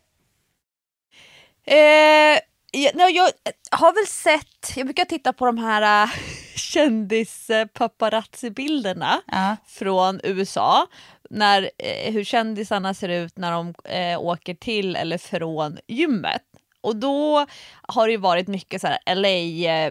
[1.67, 2.39] Eh,
[2.73, 3.31] ja, no, jag
[3.71, 6.11] har väl sett, jag brukar titta på de här uh,
[6.57, 9.57] kändis paparazzi-bilderna Ja.
[9.67, 10.87] från USA.
[11.31, 16.43] När, eh, hur kändisarna ser ut när de eh, åker till eller från gymmet.
[16.81, 17.47] Och då
[17.83, 19.91] har det ju varit mycket så LA-bilder.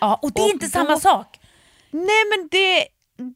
[0.00, 1.38] Ja, och det är inte samma sak.
[1.90, 2.86] Nej men det,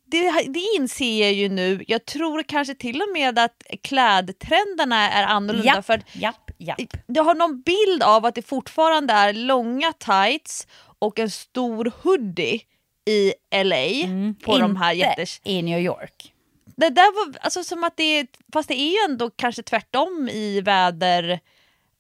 [0.04, 1.84] det, det inser jag ju nu.
[1.88, 5.66] Jag tror kanske till och med att klädtrenderna är annorlunda.
[5.66, 6.80] Japp, För japp, japp.
[7.06, 10.66] jag har någon bild av att det fortfarande är långa tights
[10.98, 12.60] och en stor hoodie
[13.08, 13.32] i
[13.64, 14.08] LA
[14.44, 15.40] på de här Inte jättes...
[15.44, 16.32] i New York.
[16.76, 20.60] Det där var alltså som att det fast det är ju ändå kanske tvärtom i
[20.60, 21.40] väder,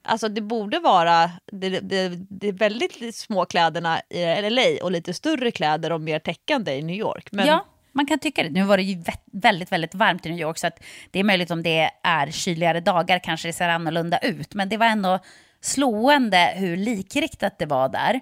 [0.04, 5.14] alltså det borde vara, det, det, det är väldigt små kläderna i LA och lite
[5.14, 7.28] större kläder och mer täckande i New York.
[7.32, 8.50] Men Ja, man kan tycka det.
[8.50, 11.50] Nu var det ju väldigt, väldigt varmt i New York så att det är möjligt
[11.50, 14.54] om det är kyligare dagar kanske det ser annorlunda ut.
[14.54, 15.18] Men det var ändå
[15.60, 18.20] slående hur likriktat det var där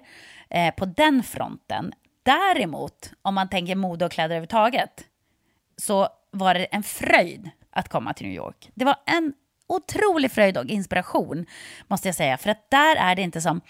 [0.49, 1.93] eh, på den fronten.
[2.23, 5.03] Däremot, om man tänker mode och kläder överhuvudtaget,
[5.77, 8.69] så var det en fröjd att komma till New York.
[8.73, 9.33] Det var en
[9.67, 11.45] otrolig fröjd och inspiration,
[11.87, 12.37] måste jag säga.
[12.37, 13.61] För att där är det inte som...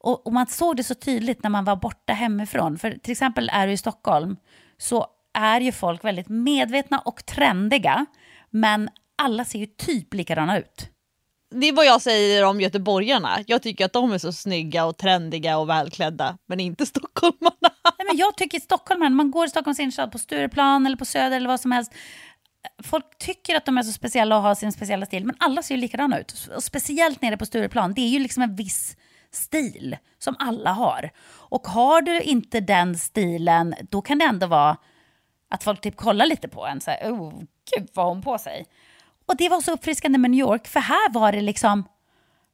[0.00, 2.78] Och, och man såg det så tydligt när man var borta hemifrån.
[2.78, 4.36] För till exempel är du i Stockholm
[4.78, 8.06] så är ju folk väldigt medvetna och trendiga.
[8.50, 10.90] Men alla ser ju typ likadana ut.
[11.50, 13.38] Det är vad jag säger om göteborgarna.
[13.46, 17.56] Jag tycker att de är så snygga och trendiga och välklädda, men inte stockholmarna.
[17.98, 21.04] Nej, men jag tycker stockholmarna, när man går i Stockholms innerstad på Stureplan eller på
[21.04, 21.92] Söder eller vad som helst.
[22.82, 25.74] Folk tycker att de är så speciella och har sin speciella stil, men alla ser
[25.74, 26.48] ju likadana ut.
[26.56, 28.96] Och speciellt nere på Stureplan, det är ju liksom en viss
[29.32, 31.10] stil som alla har.
[31.30, 34.76] Och har du inte den stilen, då kan det ändå vara
[35.50, 36.80] att folk typ kollar lite på en.
[36.80, 37.32] Så här, oh,
[37.76, 38.66] gud vad har hon på sig?
[39.28, 41.84] Och det var så uppfriskande med New York, för här var det liksom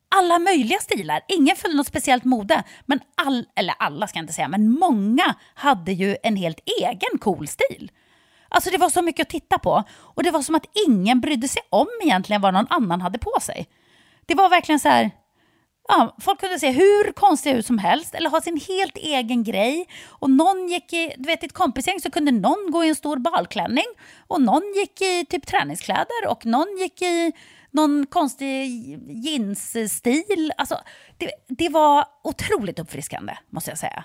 [0.08, 1.20] alla möjliga stilar.
[1.28, 2.62] Ingen följde något speciellt mode.
[2.86, 7.18] Men all, eller alla ska jag inte säga, men många hade ju en helt egen
[7.20, 7.90] cool stil.
[8.48, 9.84] Alltså det var så mycket att titta på.
[9.92, 13.40] Och det var som att ingen brydde sig om egentligen vad någon annan hade på
[13.40, 13.68] sig.
[14.26, 15.10] Det var verkligen så här,
[15.88, 19.86] ja, folk kunde se hur konstiga ut som helst eller ha sin helt egen grej.
[20.08, 22.94] Och någon gick i, du vet i ett kompisgäng så kunde någon gå i en
[22.94, 23.86] stor balklänning
[24.26, 27.32] och någon gick i typ träningskläder och någon gick i
[27.70, 28.68] någon konstig
[29.24, 30.52] jeansstil.
[30.56, 30.80] Alltså,
[31.18, 34.04] det, det var otroligt uppfriskande måste jag säga.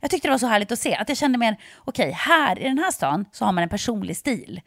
[0.00, 2.64] Jag tyckte det var så härligt att se att jag kände mer, okej, här i
[2.64, 4.60] den här stan så har man en personlig stil.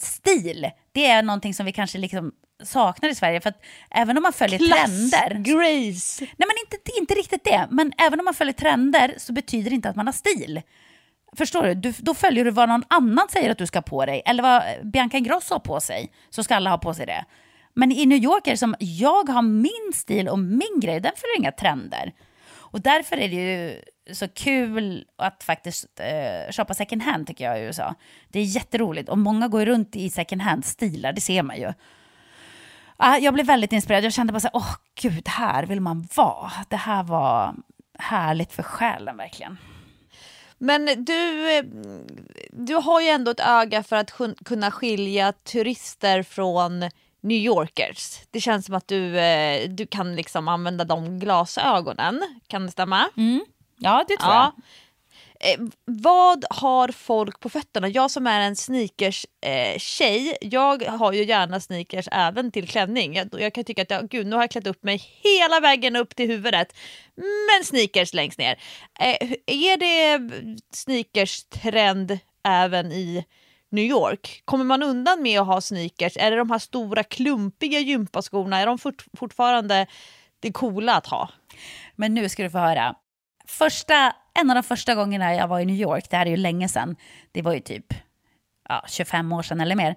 [0.00, 2.32] Stil, det är någonting som vi kanske liksom
[2.64, 3.40] saknar i Sverige.
[3.40, 5.34] För att även om man följer Klass, trender...
[5.34, 6.20] Grace.
[6.20, 7.68] Nej, men inte, inte riktigt det.
[7.70, 10.62] Men även om man följer trender så betyder det inte att man har stil.
[11.36, 11.74] Förstår du?
[11.74, 11.92] du?
[11.98, 14.22] Då följer du vad någon annan säger att du ska på dig.
[14.26, 16.12] Eller vad Bianca Ingrosso har på sig.
[16.30, 17.24] Så ska alla ha på sig det.
[17.74, 21.12] Men i New York är det som, jag har min stil och min grej, den
[21.16, 22.12] följer inga trender.
[22.70, 23.82] Och därför är det ju
[24.14, 27.94] så kul att faktiskt eh, shoppa second hand tycker jag i USA.
[28.28, 31.72] Det är jätteroligt och många går runt i second hand-stilar, det ser man ju.
[32.98, 36.52] Jag blev väldigt inspirerad, jag kände bara så här, åh gud, här vill man vara.
[36.68, 37.54] Det här var
[37.98, 39.58] härligt för själen verkligen.
[40.58, 41.64] Men du, eh,
[42.52, 46.80] du har ju ändå ett öga för att kun- kunna skilja turister från
[47.20, 48.18] New Yorkers.
[48.30, 52.22] Det känns som att du, eh, du kan liksom använda de glasögonen.
[52.46, 53.08] Kan det stämma?
[53.78, 54.52] Ja, det tror Ja.
[54.56, 54.62] jag.
[55.40, 57.88] Eh, vad har folk på fötterna?
[57.88, 63.14] Jag som är en sneakers eh, tjej, jag har ju gärna sneakers även till klänning.
[63.14, 65.96] Jag, jag kan tycka att jag, gud, nu har jag klätt upp mig hela vägen
[65.96, 66.76] upp till huvudet,
[67.16, 68.58] men sneakers längst ner.
[69.00, 70.30] Eh, är det
[70.72, 73.24] sneakers trend även i
[73.70, 74.42] New York?
[74.44, 76.16] Kommer man undan med att ha sneakers?
[76.16, 79.86] Är det de här stora klumpiga gympaskorna, är de fort, fortfarande
[80.40, 81.28] det coola att ha?
[81.96, 82.94] Men nu ska du få höra.
[83.46, 86.36] Första, en av de första gångerna jag var i New York, det här är ju
[86.36, 86.96] länge sedan,
[87.32, 87.94] det var ju typ
[88.68, 89.96] ja, 25 år sedan eller mer.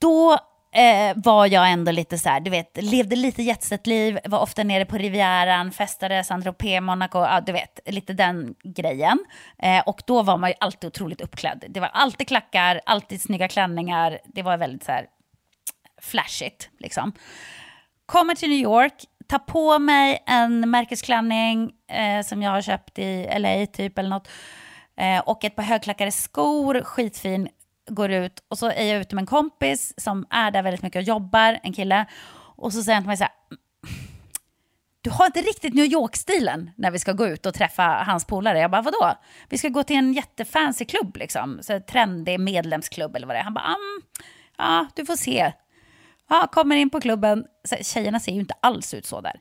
[0.00, 0.32] Då
[0.72, 4.84] eh, var jag ändå lite så här, du vet, levde lite jetset-liv, var ofta nere
[4.84, 9.18] på Rivieran, festade, Saint-Tropez, Monaco, ja, du vet, lite den grejen.
[9.58, 11.64] Eh, och då var man ju alltid otroligt uppklädd.
[11.68, 15.06] Det var alltid klackar, alltid snygga klänningar, det var väldigt så här
[16.00, 17.12] flashigt liksom.
[18.06, 23.28] Kommer till New York, tar på mig en märkesklänning eh, som jag har köpt i
[23.38, 24.28] LA typ eller något.
[24.96, 27.48] Eh, och ett par högklackade skor, skitfin,
[27.88, 28.44] går ut.
[28.48, 31.58] Och så är jag ute med en kompis som är där väldigt mycket och jobbar,
[31.62, 32.06] en kille.
[32.56, 33.60] Och så säger han till mig så här, mm,
[35.00, 38.58] du har inte riktigt New York-stilen när vi ska gå ut och träffa hans polare.
[38.58, 39.14] Jag bara, vadå?
[39.48, 41.58] Vi ska gå till en jättefancy klubb liksom.
[41.62, 43.44] Så trendig medlemsklubb eller vad det är.
[43.44, 44.02] Han bara, mm,
[44.58, 45.52] ja, du får se.
[46.28, 47.44] Ja, kommer in på klubben.
[47.82, 49.40] Tjejerna ser ju inte alls ut så där.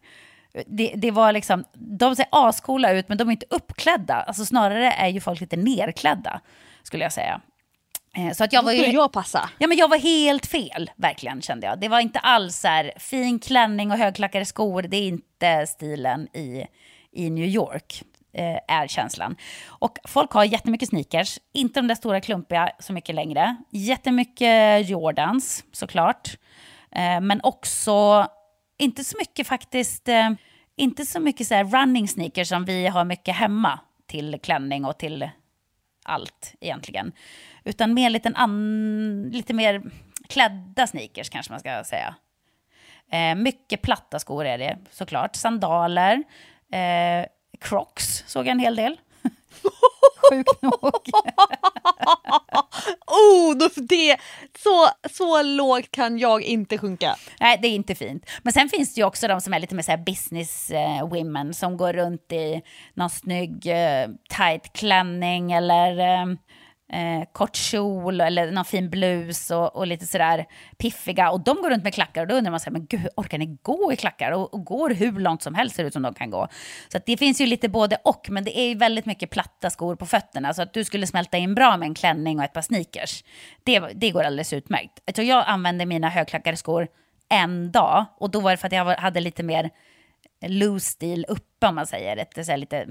[0.67, 4.15] Det, det var liksom, de ser ascoola ut men de är inte uppklädda.
[4.15, 6.41] Alltså snarare är ju folk lite nerklädda,
[6.83, 7.41] skulle jag säga.
[8.17, 8.93] Eh, Så att jag var skulle ju...
[8.93, 9.49] jag passa.
[9.57, 11.79] Ja, men jag var helt fel, verkligen kände jag.
[11.79, 14.81] Det var inte alls så här, fin klänning och högklackade skor.
[14.81, 16.65] Det är inte stilen i,
[17.11, 19.35] i New York, eh, är känslan.
[19.67, 23.55] Och folk har jättemycket sneakers, inte de där stora klumpiga så mycket längre.
[23.71, 26.37] Jättemycket Jordans, såklart.
[26.91, 28.27] Eh, men också,
[28.77, 30.29] inte så mycket faktiskt, eh,
[30.75, 34.97] inte så mycket så här running sneakers som vi har mycket hemma till klänning och
[34.97, 35.29] till
[36.05, 37.11] allt egentligen.
[37.63, 39.81] Utan mer lite, an, lite mer
[40.27, 42.15] klädda sneakers kanske man ska säga.
[43.11, 45.35] Eh, mycket platta skor är det såklart.
[45.35, 46.23] Sandaler,
[46.71, 47.25] eh,
[47.59, 48.97] crocs såg jag en hel del.
[50.29, 50.81] Sjukt nog.
[53.07, 54.17] Oh, då det,
[54.63, 57.15] så, så lågt kan jag inte sjunka.
[57.39, 58.29] Nej, det är inte fint.
[58.43, 61.07] Men sen finns det ju också de som är lite mer så här business eh,
[61.07, 62.61] women som går runt i
[62.93, 66.25] någon snygg eh, tight klänning eller eh,
[66.93, 70.45] eh, kort kjol eller någon fin blus och, och lite sådär
[70.77, 71.31] piffiga.
[71.31, 73.09] Och de går runt med klackar och då undrar man så här, men gud, hur
[73.15, 74.31] orkar ni gå i klackar?
[74.31, 76.47] Och, och går hur långt som helst ser det ut som de kan gå.
[76.89, 79.69] Så att det finns ju lite både och, men det är ju väldigt mycket platta
[79.69, 80.53] skor på fötterna.
[80.53, 83.23] Så att du skulle smälta in bra med en klänning och ett par sneakers.
[83.63, 84.99] Det, det går alldeles utmärkt.
[85.05, 86.87] Jag jag använde mina högklackade skor
[87.29, 89.69] en dag och då var det för att jag hade lite mer
[90.45, 92.17] loose stil uppe om man säger.
[92.17, 92.87] Ett, så här, lite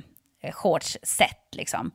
[0.52, 1.90] shorts-set liksom.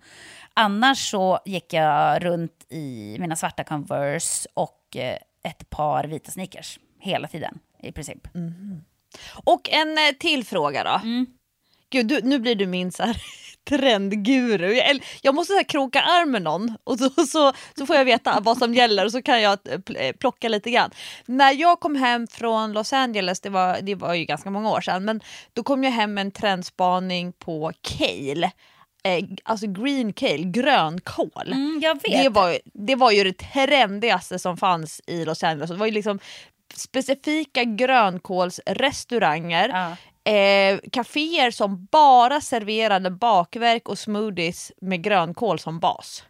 [0.54, 6.80] Annars så gick jag runt i mina svarta Converse och eh, ett par vita sneakers
[7.00, 8.28] hela tiden i princip.
[9.44, 11.02] Och en eh, till fråga då.
[11.90, 13.22] Gud, du, nu blir du min så här,
[13.70, 14.74] trendguru.
[14.74, 18.06] Jag, jag måste så här, kroka arm med någon och så, så, så får jag
[18.06, 20.92] veta vad som gäller och så kan jag eh, eh, plocka lite grann.
[21.26, 24.82] När jag kom hem från Los Angeles, det var, det var ju ganska många år
[24.82, 25.22] sedan, men
[25.54, 28.52] då kom jag hem med en trendspaning på kale.
[29.04, 31.48] Eh, alltså green kale, grönkål.
[31.48, 32.24] Mm, jag vet.
[32.24, 35.70] Det var, det var ju det trendigaste som fanns i Los Angeles.
[35.70, 36.20] Det var ju liksom
[36.76, 39.70] specifika grönkålsrestauranger.
[39.70, 39.96] Ja.
[40.24, 46.24] Eh, kaféer som bara serverade bakverk och smoothies med grönkål som bas.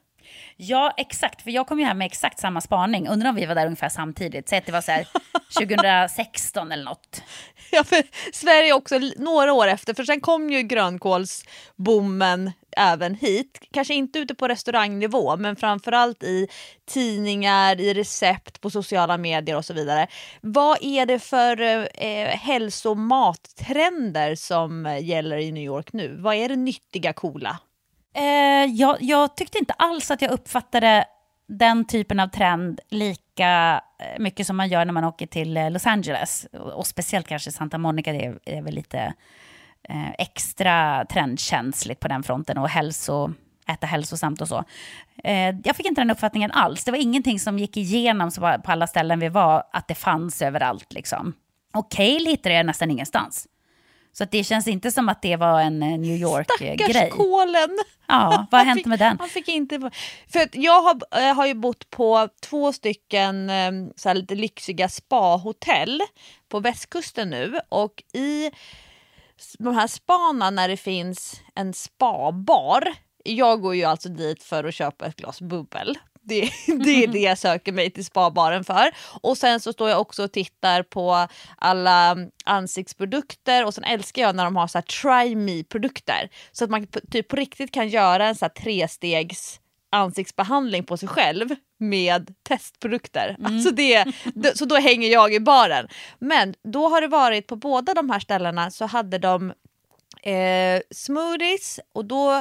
[0.63, 1.41] Ja, exakt.
[1.41, 3.07] För jag kom ju hem med exakt samma spaning.
[3.07, 4.49] Undrar om vi var där ungefär samtidigt.
[4.49, 5.07] Säg att det var så här
[5.57, 7.23] 2016 eller något.
[7.71, 8.03] Ja, för
[8.33, 13.59] Sverige också några år efter, för sen kom ju grönkålsboomen även hit.
[13.73, 16.47] Kanske inte ute på restaurangnivå, men framförallt i
[16.91, 20.07] tidningar, i recept, på sociala medier och så vidare.
[20.41, 26.15] Vad är det för eh, hälsomattrender som gäller i New York nu?
[26.19, 27.59] Vad är det nyttiga, coola?
[28.15, 31.05] Eh, jag, jag tyckte inte alls att jag uppfattade
[31.47, 35.71] den typen av trend lika eh, mycket som man gör när man åker till eh,
[35.71, 36.47] Los Angeles.
[36.53, 39.13] Och, och speciellt kanske Santa Monica, det är, är väl lite
[39.89, 43.33] eh, extra trendkänsligt på den fronten och hälso,
[43.67, 44.63] äta hälsosamt och så.
[45.23, 46.83] Eh, jag fick inte den uppfattningen alls.
[46.83, 50.41] Det var ingenting som gick igenom så på alla ställen vi var, att det fanns
[50.41, 50.93] överallt.
[50.93, 51.33] Liksom.
[51.73, 53.47] Och kale hittade jag nästan ingenstans.
[54.13, 56.77] Så det känns inte som att det var en eh, New York-grej.
[56.79, 57.77] Stackars kålen!
[58.07, 59.19] Ja, vad har hänt med den?
[59.19, 59.91] Han fick inte...
[60.27, 64.89] För jag har, äh, har ju bott på två stycken äh, så här lite lyxiga
[64.89, 66.01] spahotell
[66.49, 68.51] på västkusten nu och i
[69.59, 72.93] de här sparna när det finns en spabar.
[73.23, 75.97] Jag går ju alltså dit för att köpa ett glas bubbel.
[76.23, 76.41] Det,
[76.85, 78.91] det är det jag söker mig till spabaren för.
[79.21, 84.35] Och sen så står jag också och tittar på alla ansiktsprodukter och sen älskar jag
[84.35, 86.29] när de har så här try me produkter.
[86.51, 89.59] Så att man typ på riktigt kan göra en så här trestegs
[89.91, 93.35] ansiktsbehandling på sig själv med testprodukter.
[93.39, 93.53] Mm.
[93.53, 94.05] Alltså det,
[94.55, 95.87] så då hänger jag i baren.
[96.19, 99.53] Men då har det varit på båda de här ställena så hade de
[100.23, 102.31] eh, smoothies och då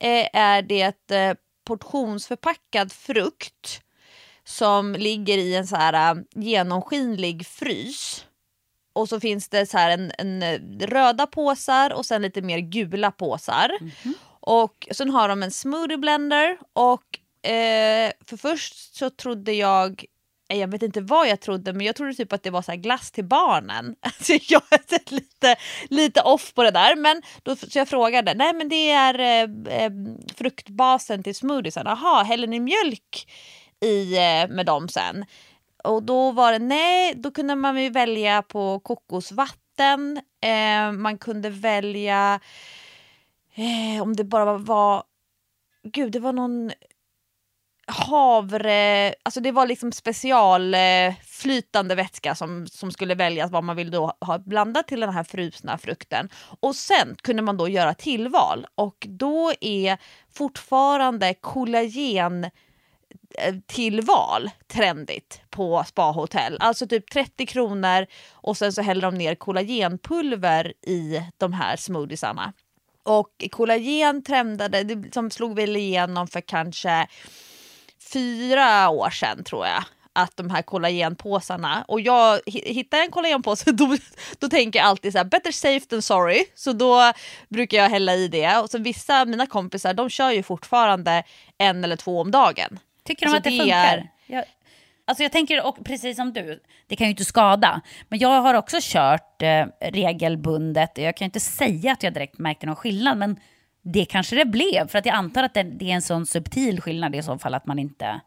[0.00, 1.34] eh, är det eh,
[1.68, 3.82] portionsförpackad frukt
[4.44, 8.24] som ligger i en så här äh, genomskinlig frys.
[8.92, 12.58] Och så finns det så här en, en äh, röda påsar och sen lite mer
[12.58, 13.70] gula påsar.
[13.80, 14.12] Mm -hmm.
[14.40, 20.17] Och sen har de en smoothie blender och eh, för först så trodde jag Eh,
[20.56, 23.10] jag vet inte vad jag trodde, men jag trodde typ att det var så glass
[23.10, 23.96] till barnen.
[24.00, 25.56] Alltså jag är typ lite,
[25.90, 26.96] lite off på det där.
[26.96, 29.92] Men då, så jag frågade, nej men det är eh, eh
[30.36, 31.86] fruktbasen till smoothiesen.
[31.86, 33.28] Jaha, häller ni mjölk
[33.80, 35.24] i eh, med dem sen?
[35.84, 40.20] Och då var det nej, då kunde man ju välja på kokosvatten.
[40.40, 42.40] Eh, man kunde välja
[43.54, 45.04] eh, om det bara var, var
[45.82, 46.72] Gud, det var någon
[47.88, 53.90] havre, alltså det var liksom specialflytande eh, vätska som, som skulle väljas vad man vill
[53.90, 56.28] då ha blandat till den här frusna frukten.
[56.60, 59.98] Och sen kunde man då göra tillval och då är
[60.32, 62.50] fortfarande kollagen eh,
[63.66, 66.56] tillval trendigt på spahotell.
[66.60, 72.52] Alltså typ 30 kronor och sen så häller de ner kollagenpulver i de här smoothiesarna.
[73.02, 77.06] Och kollagen trendade, det som slog väl igenom för kanske
[78.12, 83.96] fyra år sedan tror jag att de här kollagenpåsarna och jag hittar en kollagenpåse då,
[84.38, 87.12] då tänker jag alltid så här better safe than sorry så då
[87.48, 91.22] brukar jag hälla i det och så vissa av mina kompisar de kör ju fortfarande
[91.58, 92.78] en eller två om dagen.
[93.04, 93.96] Tycker de alltså, att det, det funkar?
[93.98, 94.10] Är...
[94.26, 94.44] Jag,
[95.04, 97.80] alltså jag tänker och precis som du, det kan ju inte skada.
[98.08, 100.98] Men jag har också kört eh, regelbundet.
[100.98, 103.40] Jag kan inte säga att jag direkt märkte någon skillnad men
[103.92, 104.88] det kanske det blev.
[104.88, 107.54] För att jag antar att det, det är en sån subtil skillnad i så fall
[107.54, 108.20] att man inte...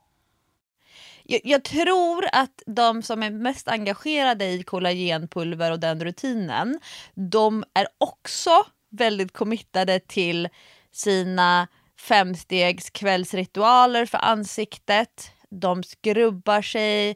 [1.24, 6.80] Jag, jag, tror att de som är mest engagerade i kollagenpulver och den rutinen,
[7.14, 8.52] de är också
[8.90, 10.50] väldigt committade till
[10.92, 11.68] sina
[12.00, 15.32] femstegs kvällsritualer för ansiktet.
[15.50, 17.16] De skrubbar sig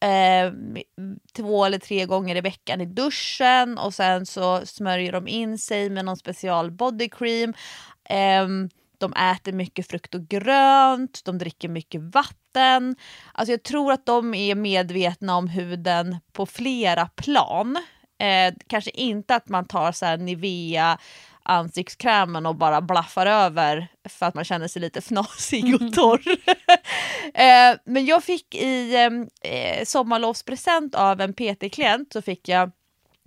[0.00, 0.52] eh,
[1.32, 5.90] två eller tre gånger i veckan i duschen och sen så smörjer de in sig
[5.90, 7.54] med någon special body cream.
[8.08, 8.46] Eh,
[8.98, 12.96] de äter mycket frukt och grönt, de dricker mycket vatten.
[13.32, 17.76] Alltså jag tror att de är medvetna om huden på flera plan.
[18.18, 20.98] Eh, kanske inte att man tar så här Nivea
[21.46, 26.22] ansiktskrämen och bara blaffar över för att man känner sig lite fnasig och torr.
[27.34, 28.94] eh, men jag fick i
[29.42, 32.70] eh, sommarlovspresent av en PT-klient så fick jag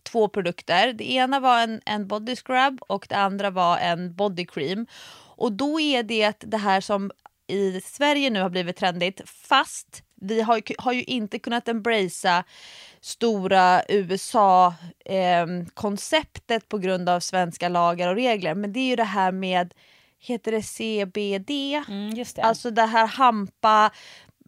[0.04, 0.94] två produkter.
[0.94, 4.88] Det ena var en, en body scrub och det andra var en body cream.
[5.36, 7.12] Och då är det det här som
[7.48, 12.44] i Sverige nu har blivit trendigt fast vi har, har ju inte kunnat embracea
[13.02, 18.56] stora USA-konceptet eh, på grund av svenska lagar och regler.
[18.56, 19.74] Men det är ju det här med,
[20.20, 21.50] heter det CBD?
[21.88, 22.42] Mm, det.
[22.42, 23.92] Alltså det här hampa,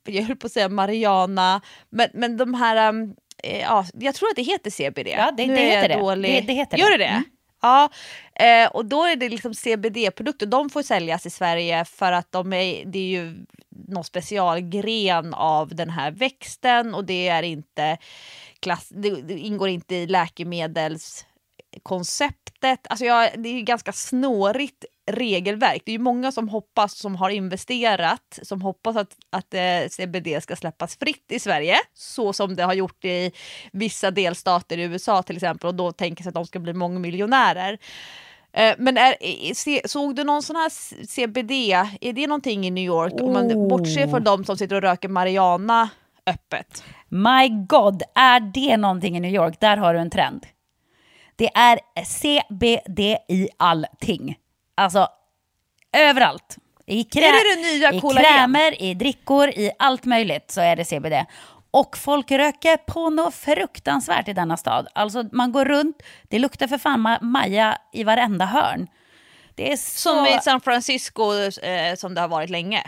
[0.06, 4.36] jag höll på att säga Mariana, men, men de här, um, ja, jag tror att
[4.36, 5.08] det heter CBD.
[5.08, 5.96] Ja, det, det heter det.
[5.96, 6.02] det.
[6.42, 6.54] det.
[6.54, 7.06] heter Gör det det?
[7.06, 7.24] Mm.
[7.62, 7.90] Ja,
[8.36, 10.46] eh, och då är det liksom CBD-produkter.
[10.46, 13.46] De får säljas i Sverige för att de är, det är ju
[13.88, 17.98] någon specialgren av den här växten och det är inte
[18.60, 22.88] klass, det, det ingår inte i läkemedelskonceptet.
[22.90, 25.82] Alltså jag, det är ganska snårigt regelverk.
[25.86, 30.44] Det är ju många som hoppas, som har investerat, som hoppas att, att eh, CBD
[30.44, 33.32] ska släppas fritt i Sverige, så som det har gjort i
[33.72, 37.78] vissa delstater i USA till exempel, och då tänker sig att de ska bli mångmiljonärer.
[38.54, 40.70] Eh, Men är, se, såg du någon sån här
[41.06, 41.52] CBD,
[42.02, 43.14] är det någonting i New York?
[43.22, 45.90] Om man bortser från de som sitter och röker marijuana
[46.26, 46.84] öppet.
[47.10, 49.60] My God, är det någonting i New York?
[49.60, 50.46] Där har du en trend.
[51.36, 54.36] Det är CBD i allting.
[54.82, 55.08] Alltså,
[55.98, 56.58] överallt.
[56.86, 60.86] I, krä- det det nya I krämer, i drickor, i allt möjligt så är det
[60.86, 61.26] CBD.
[61.72, 64.88] Och folk röker på något fruktansvärt i denna stad.
[64.96, 65.96] Alltså man går runt,
[66.30, 68.88] det luktar för fan ma- Maja i varenda hörn.
[69.56, 70.00] Det är så...
[70.16, 72.80] Som i San Francisco eh, som det har varit länge.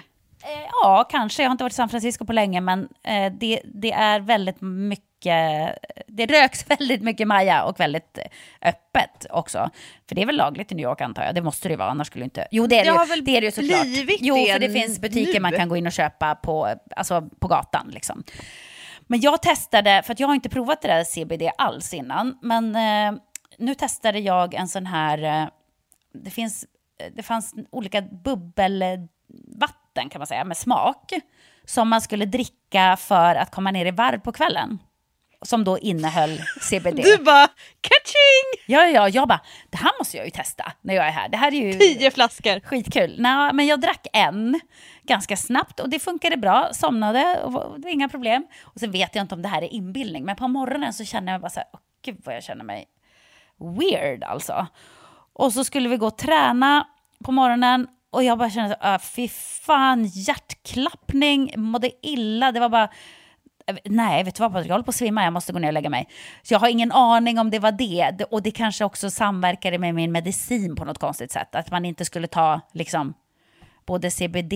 [0.44, 1.44] Eh, Ja, kanske.
[1.44, 4.62] Jag har inte varit i San Francisco på länge, men eh, det, det är väldigt
[4.62, 5.06] mycket...
[6.08, 9.70] Det röks väldigt mycket Maja och väldigt eh, öppet också.
[10.08, 11.36] För det är väl lagligt i New York antar jag.
[11.36, 12.48] Det måste det ju vara, annars skulle inte...
[12.52, 13.10] Jo, det är Det det, ju.
[13.10, 13.86] väl det är det ju såklart.
[14.20, 15.40] Jo, det för det finns butiker nu.
[15.40, 17.90] man kan gå in och köpa på, alltså, på gatan.
[17.94, 18.24] Liksom.
[19.08, 23.20] Men jag testade, för jag har inte provat det där CBD alls innan, men eh,
[23.58, 25.42] nu testade jag en sån här...
[25.44, 25.48] Eh,
[26.14, 26.66] det, finns,
[27.16, 29.10] det fanns olika bubbelvatten
[30.10, 31.14] kan man säga, med smak
[31.66, 34.80] som man skulle dricka för att komma ner i varv på kvällen.
[35.44, 36.96] Som då innehöll CBD.
[37.04, 37.48] Du bara
[37.82, 38.64] catching!
[38.66, 41.30] Ja, ja, jag bara, det här måste jag ju testa när jag är här.
[41.30, 42.60] Det här är ju Tio flaskor.
[42.60, 43.16] skitkul.
[43.20, 44.60] Nej, men jag drack en
[45.04, 46.70] ganska snabbt och det funkade bra.
[46.74, 48.46] Somnade och det var inga problem.
[48.62, 51.32] Och så vet jag inte om det här är inbildning, men på morgonen så känner
[51.32, 52.86] jag bara så här, åh gud vad jag känner mig
[53.80, 54.68] weird alltså.
[55.34, 56.88] Och så skulle vi gå och träna
[57.24, 59.28] på morgonen och jag bara kände "Ah, fy
[59.66, 62.52] fan, hjärtklappning, mådde illa.
[62.52, 62.90] Det var bara,
[63.68, 65.68] Eh, nej, vet du vad Patrik, jag håller på att svimma, jag måste gå ner
[65.68, 66.10] och lägga mig.
[66.42, 68.24] Så jag har ingen aning om det var det.
[68.32, 71.56] Och det kanske också samverkade med min medicin på något konstigt sätt.
[71.56, 73.14] Att man inte skulle ta liksom
[73.86, 74.54] både CBD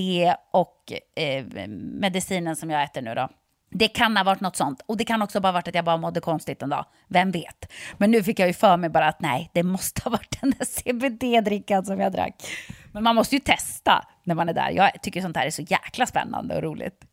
[0.52, 1.46] och eh,
[1.78, 3.30] medicinen som jag äter nu då.
[3.70, 4.82] Det kan ha varit något sånt.
[4.86, 6.86] Och det kan också bara ha varit att jag bara mådde konstigt en dag.
[7.08, 7.72] Vem vet?
[7.98, 10.52] Men nu fick jag ju för mig bara att nej, det måste ha varit den
[10.52, 12.44] där CBD-drickan som jag drack.
[12.92, 14.70] Men man måste ju testa när man är där.
[14.70, 17.06] Jag tycker sånt här är så jäkla spännande och roligt.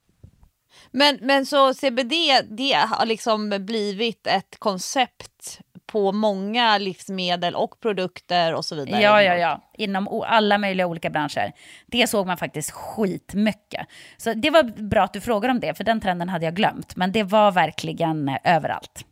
[0.91, 2.13] Men, men så CBD
[2.51, 9.03] det har liksom blivit ett koncept på många livsmedel och produkter och så vidare.
[9.03, 9.61] Ja, ja, ja.
[9.79, 11.53] Inom alla möjliga olika branscher.
[11.87, 13.87] Det såg man faktiskt skitmycket.
[14.17, 16.97] Så det var bra att du frågade om det, för den trenden hade jag glömt.
[16.97, 19.05] Men det var verkligen eh, överallt.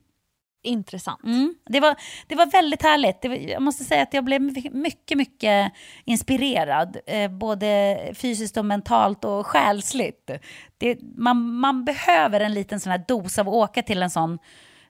[0.65, 1.25] Intressant.
[1.25, 1.55] Mm.
[1.67, 1.97] Det, var,
[2.27, 3.23] det var väldigt härligt.
[3.23, 4.43] Det var, jag måste säga att jag blev
[4.73, 5.73] mycket, mycket
[6.05, 6.97] inspirerad.
[7.07, 10.31] Eh, både fysiskt och mentalt och själsligt.
[10.79, 14.39] Det, man, man behöver en liten sån här dos av att åka till en sån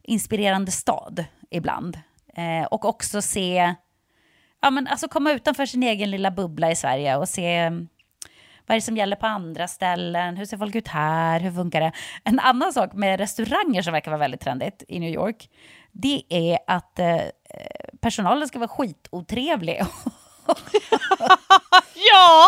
[0.03, 1.99] inspirerande stad ibland.
[2.37, 3.75] Eh, och också se,
[4.63, 7.71] ja men alltså komma utanför sin egen lilla bubbla i Sverige och se
[8.67, 10.37] vad är det som gäller på andra ställen?
[10.37, 11.41] Hur ser folk ut här?
[11.41, 11.93] Hur funkar det?
[12.25, 15.49] En annan sak med restauranger som verkar vara väldigt trendigt i New York,
[15.93, 17.17] det är att eh,
[18.01, 19.83] personalen ska vara skitotrevlig.
[21.95, 22.47] Ja!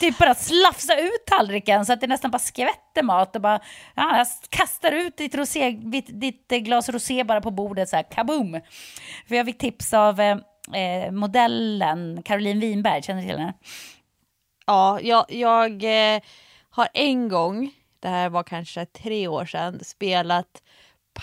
[0.00, 3.60] typ bara slafsa ut tallriken så att det nästan bara skvätter mat och bara
[3.94, 8.60] ja, jag kastar ut ditt, rosé, ditt, glas rosé bara på bordet så här kaboom.
[9.28, 10.36] För jag fick tips av eh,
[10.74, 13.54] eh, modellen Caroline Winberg, känner du till henne?
[14.68, 16.20] Ja, jag, jag eh,
[16.70, 20.62] har en gång, det här var kanske tre år sedan, spelat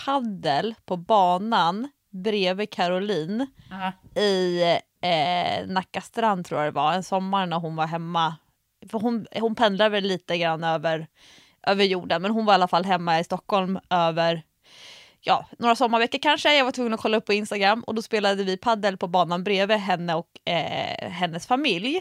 [0.04, 4.20] paddel på banan bredvid Caroline Ja.
[4.22, 4.62] i
[5.00, 8.36] eh, Nacka strand tror jag det var, en sommar när hon var hemma.
[8.90, 11.06] För hon, hon pendlar väl lite grann över,
[11.66, 14.42] över jorden, men hon var i alla fall hemma i Stockholm över
[15.20, 16.56] ja, några sommarveckor kanske.
[16.56, 19.44] Jag var tvungen att kolla upp på Instagram och då spelade vi paddel på banan
[19.44, 22.00] bredvid henne och eh, hennes familj.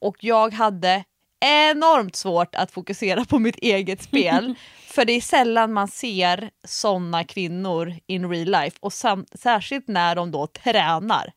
[0.00, 1.04] Och jag hade
[1.44, 4.54] enormt svårt att fokusera på mitt eget spel.
[4.86, 8.92] för det är sällan man ser såna kvinnor in real life och
[9.34, 11.32] särskilt när de då tränar.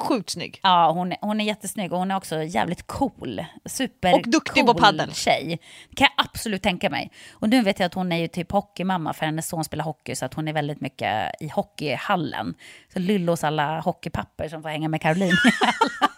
[0.00, 0.60] Sjukt snygg.
[0.62, 3.44] Ja, hon, är- hon är jättesnygg och hon är också jävligt cool.
[3.64, 5.12] Super Och duktig på cool paddel.
[5.14, 5.60] tjej.
[5.90, 7.10] Det kan jag absolut tänka mig.
[7.32, 10.14] Och nu vet jag att hon är ju typ hockeymamma för hennes son spelar hockey
[10.14, 12.54] så att hon är väldigt mycket i hockeyhallen.
[12.92, 15.36] Så Lyllos alla hockeypapper som får hänga med Caroline.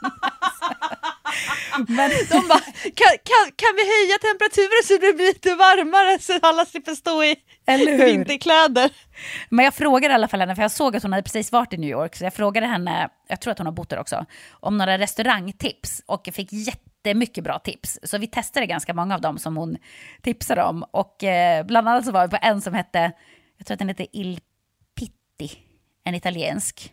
[1.89, 2.61] Men, De bara,
[3.01, 7.25] kan, kan, kan vi höja temperaturen så det blir lite varmare så alla slipper stå
[7.25, 8.91] i vinterkläder?
[9.49, 11.73] men jag frågade i alla fall henne, för jag såg att hon hade precis varit
[11.73, 14.27] i New York, så jag frågade henne, jag tror att hon har bott där också,
[14.51, 17.99] om några restaurangtips och fick jättemycket bra tips.
[18.03, 19.77] Så vi testade ganska många av dem som hon
[20.23, 23.12] tipsade om och eh, bland annat så var vi på en som hette,
[23.59, 24.41] jag tror att den hette Il
[24.95, 25.59] Pitti,
[26.05, 26.93] en italiensk,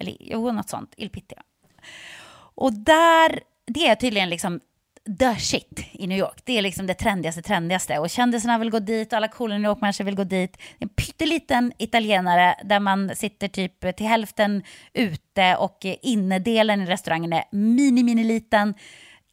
[0.00, 1.34] eller jo, något sånt, Il Pitti.
[1.36, 1.42] ja.
[2.54, 3.40] Och där,
[3.74, 4.60] det är tydligen liksom
[5.18, 6.42] the shit i New York.
[6.44, 7.98] Det är liksom det trendigaste, trendigaste.
[7.98, 10.56] Och kändisarna vill gå dit och alla coola New York-människor vill gå dit.
[10.78, 14.62] En pytteliten italienare där man sitter typ till hälften
[14.92, 18.74] ute och innedelen i restaurangen är mini, mini liten.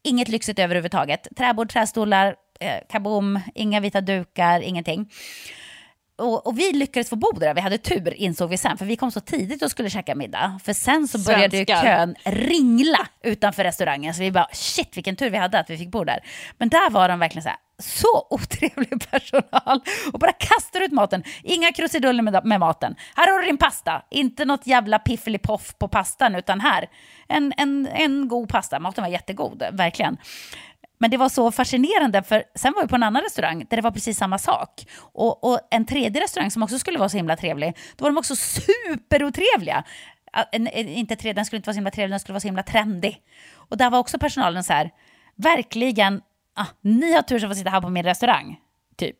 [0.02, 1.28] Inget lyxigt överhuvudtaget.
[1.36, 5.10] Träbord, trästolar, eh, kaboom, inga vita dukar, ingenting.
[6.18, 8.96] Och, och vi lyckades få bo där, vi hade tur insåg vi sen, för vi
[8.96, 10.60] kom så tidigt och skulle käka middag.
[10.64, 15.30] För sen så började ju kön ringla utanför restaurangen, så vi bara shit vilken tur
[15.30, 16.20] vi hade att vi fick bo där.
[16.58, 19.80] Men där var de verkligen så här, så otrevlig personal
[20.12, 21.22] och bara kastar ut maten.
[21.42, 22.96] Inga krusiduller med, med maten.
[23.16, 26.88] Här har du din pasta, inte något jävla piffelipoff på pastan, utan här,
[27.28, 28.80] en, en, en god pasta.
[28.80, 30.16] Maten var jättegod, verkligen.
[30.98, 33.82] Men det var så fascinerande, för sen var vi på en annan restaurang där det
[33.82, 34.86] var precis samma sak.
[34.98, 38.18] Och, och en tredje restaurang som också skulle vara så himla trevlig, då var de
[38.18, 39.84] också superotrevliga.
[40.52, 42.48] En- en- Inte tre, den skulle inte vara så himla trevlig, den skulle vara så
[42.48, 43.22] himla trendig.
[43.54, 44.90] Och där var också personalen så här,
[45.36, 46.20] verkligen,
[46.54, 48.56] ah, ni har tur som får sitta här på min restaurang,
[48.96, 49.16] typ.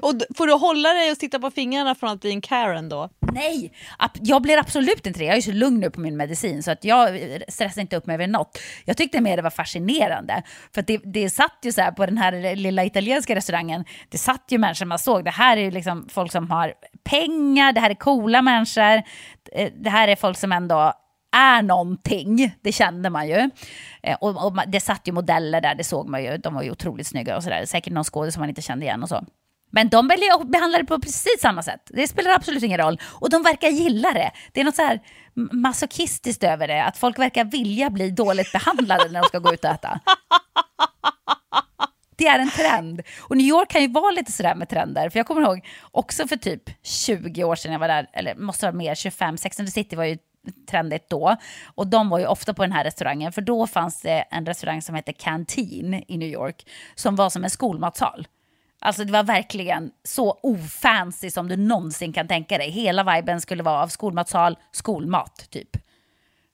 [0.00, 3.08] Och får du hålla dig och sitta på fingrarna från att bli en Karen då?
[3.32, 3.72] Nej,
[4.20, 5.24] jag blir absolut inte det.
[5.24, 8.06] Jag är så lugn nu på min medicin så att jag eh, stressar inte upp
[8.06, 8.58] mig över något.
[8.84, 10.42] Jag tyckte mer det var fascinerande.
[10.74, 14.18] För att det, det satt ju så här på den här lilla italienska restaurangen, det
[14.18, 15.24] satt ju människor man såg.
[15.24, 16.74] Det här är ju liksom folk som har
[17.04, 19.02] pengar, det här är coola människor,
[19.52, 20.92] eh, det här är folk som ändå
[21.36, 23.50] är någonting, det kände man ju.
[24.02, 26.36] Eh, och, och det satt ju modeller där, det såg man ju.
[26.36, 27.64] De var ju otroligt snygga och sådär.
[27.66, 29.24] Säkert någon skådis som man inte kände igen och så.
[29.74, 31.80] Men de väljer att behandla det på precis samma sätt.
[31.86, 33.00] Det spelar absolut ingen roll.
[33.04, 34.30] Och de verkar gilla det.
[34.52, 35.00] Det är något så här
[35.52, 36.84] masochistiskt över det.
[36.84, 40.00] Att folk verkar vilja bli dåligt behandlade när de ska gå ut och äta.
[42.16, 43.02] Det är en trend.
[43.20, 45.10] Och New York kan ju vara lite sådär med trender.
[45.10, 48.66] För jag kommer ihåg också för typ 20 år sedan jag var där, eller måste
[48.66, 50.18] vara mer, 25, Sex and the City var ju
[50.70, 51.36] trendigt då.
[51.74, 54.82] Och de var ju ofta på den här restaurangen, för då fanns det en restaurang
[54.82, 58.26] som hette Canteen i New York, som var som en skolmatsal.
[58.84, 62.70] Alltså det var verkligen så ofancy som du någonsin kan tänka dig.
[62.70, 65.76] Hela viben skulle vara av skolmatsal, skolmat typ.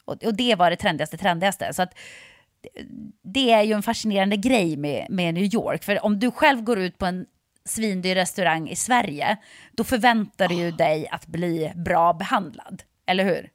[0.04, 1.74] Och, och det var det trendigaste, trendigaste.
[1.74, 1.94] Så att
[3.22, 5.84] det- är ju en fascinerande grej med, med New York.
[5.84, 7.26] För om du själv går ut på en
[7.64, 9.36] svindyr restaurang i Sverige,
[9.72, 12.82] då förväntar du ju dig att bli bra behandlad.
[13.06, 13.50] Eller hur?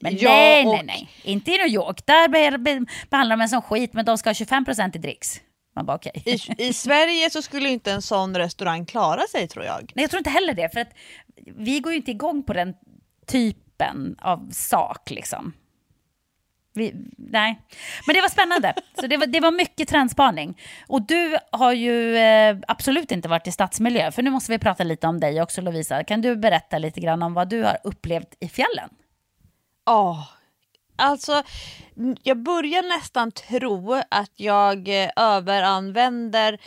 [0.00, 1.08] Men Ja, nej, nej, nej.
[1.22, 2.06] Inte i New York.
[2.06, 5.40] Där be, be, behandlar de en som skit, men de ska ha 25% i dricks.
[5.76, 6.22] Man bara okej.
[6.24, 9.92] I, I Sverige så skulle inte en sån restaurang klara sig tror jag.
[9.94, 10.72] Nej, jag tror inte heller det.
[10.72, 10.90] För att
[11.44, 12.74] vi går ju inte igång på den
[13.26, 15.52] typen av sak liksom.
[16.74, 17.60] Vi, nej,
[18.06, 18.74] men det var spännande.
[19.00, 20.60] Så det var, det var mycket trendspaning.
[20.88, 24.84] Och du har ju eh, absolut inte varit i stadsmiljö, för nu måste vi prata
[24.84, 26.04] lite om dig också Lovisa.
[26.04, 28.90] Kan du berätta lite grann om vad du har upplevt i fjällen?
[29.86, 30.26] Ja,
[30.96, 31.42] alltså
[32.22, 36.58] jag börjar nästan tro att jag eh, överanvänder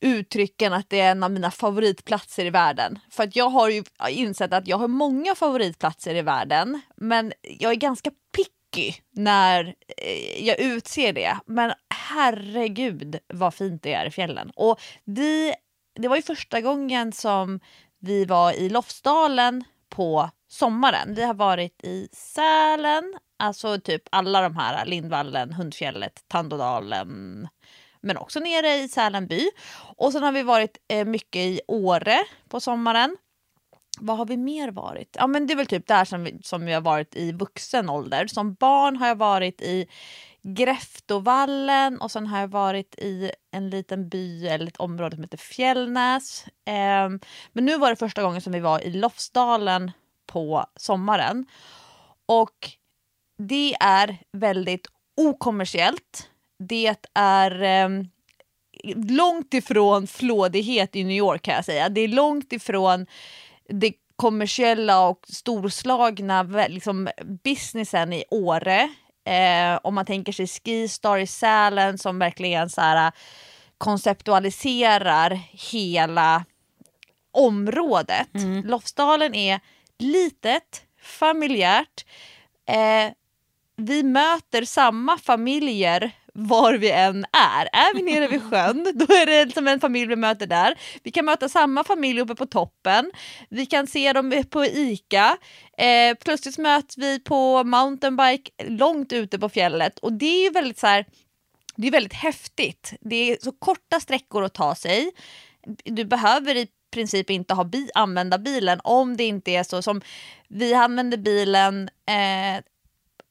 [0.00, 2.98] uttrycken att det är en av mina favoritplatser i världen.
[3.10, 7.72] För att jag har ju insett att jag har många favoritplatser i världen men jag
[7.72, 11.38] är ganska picky när eh, jag utser det.
[11.46, 14.50] Men herregud vad fint det är i fjällen.
[14.56, 15.54] Och vi,
[16.00, 17.60] det var ju första gången som
[18.00, 21.14] vi var i Lofsdalen på sommaren.
[21.14, 27.48] Vi har varit i Sälen, alltså typ alla de här, Lindvallen, Hundfjället, Tandådalen,
[28.00, 29.50] men också nere i Sälenby.
[29.96, 32.18] Och sen har vi varit eh, mycket i Åre
[32.48, 33.16] på sommaren.
[34.00, 35.16] Vad har vi mer varit?
[35.18, 37.90] Ja men det är väl typ där som vi, som vi har varit i vuxen
[37.90, 38.26] ålder.
[38.26, 39.86] Som barn har jag varit i
[40.42, 45.38] Gräftovallen och sen har jag varit i en liten by eller ett område som heter
[45.38, 46.46] Fjällnäs.
[46.64, 47.08] Eh,
[47.52, 49.92] men nu var det första gången som vi var i Lofsdalen
[50.26, 51.46] på sommaren.
[52.26, 52.70] Och
[53.48, 54.86] det är väldigt
[55.16, 56.28] okommersiellt.
[56.58, 58.08] Det är ehm,
[58.94, 61.88] långt ifrån flådighet i New York kan jag säga.
[61.88, 63.06] Det är långt ifrån
[63.68, 67.08] det kommersiella och storslagna liksom,
[67.44, 68.88] businessen i Åre.
[69.24, 73.12] Eh, om man tänker sig Skistar i Sälen som verkligen så här,
[73.78, 75.40] konceptualiserar
[75.72, 76.44] hela
[77.32, 78.28] området.
[78.64, 79.60] Lofsdalen är
[79.98, 82.04] litet, familjärt,
[82.66, 83.12] eh,
[83.80, 87.68] vi möter samma familjer var vi än är.
[87.72, 90.78] Är vi nere vid sjön, då är det som en familj vi möter där.
[91.02, 93.10] Vi kan möta samma familj uppe på toppen.
[93.48, 95.36] Vi kan se dem på ICA.
[95.78, 100.78] Eh, plötsligt möts vi på mountainbike långt ute på fjället och det är ju väldigt
[100.78, 101.06] så här,
[101.76, 102.92] det är väldigt häftigt.
[103.00, 105.10] Det är så korta sträckor att ta sig.
[105.84, 110.00] Du behöver i princip inte ha bi använda bilen om det inte är så som
[110.48, 112.64] vi använde bilen eh,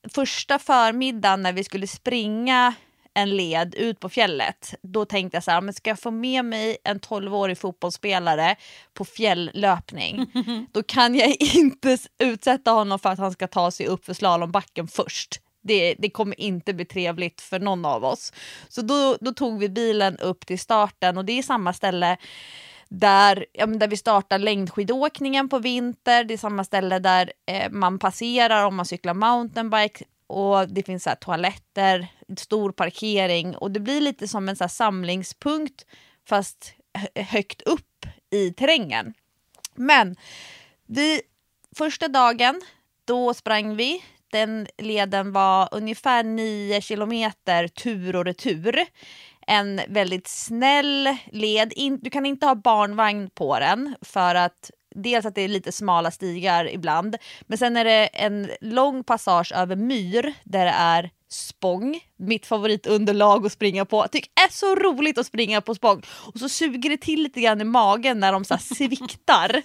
[0.10, 2.74] första förmiddagen när vi skulle springa
[3.14, 4.74] en led ut på fjället.
[4.82, 8.56] Då tänkte jag så här, men ska jag få med mig en 12-årig fotbollsspelare
[8.94, 10.26] på fjälllöpning,
[10.72, 14.88] då kan jag inte utsätta honom för att han ska ta sig upp för slalombacken
[14.88, 15.42] först.
[15.62, 18.34] Det, det, kommer inte bli trevligt för någon av oss.
[18.70, 22.18] Så då, då tog vi bilen upp till starten och det är samma ställe
[22.90, 26.24] där, ja, där vi startar längdskidåkningen på vinter.
[26.24, 31.04] Det är samma ställe där eh, man passerar om man cyklar mountainbike och det finns
[31.04, 35.86] så toaletter, stor parkering och det blir lite som en så samlingspunkt
[36.30, 36.74] fast
[37.16, 39.14] högt upp i terrängen.
[39.76, 40.16] Men
[40.86, 41.22] vi,
[41.78, 42.62] första dagen,
[43.06, 44.04] då sprang vi.
[44.32, 48.86] Den leden var ungefär 9 kilometer tur och retur.
[49.50, 51.74] En väldigt snäll led.
[51.76, 55.72] In, du kan inte ha barnvagn på den för att dels att det är lite
[55.72, 61.10] smala stigar ibland, men sen är det en lång passage över myr där det är
[61.30, 63.98] spång, mitt favoritunderlag att springa på.
[63.98, 66.02] Jag tycker det är så roligt att springa på spång.
[66.34, 69.62] Och så suger det till lite grann i magen när de så sviktar.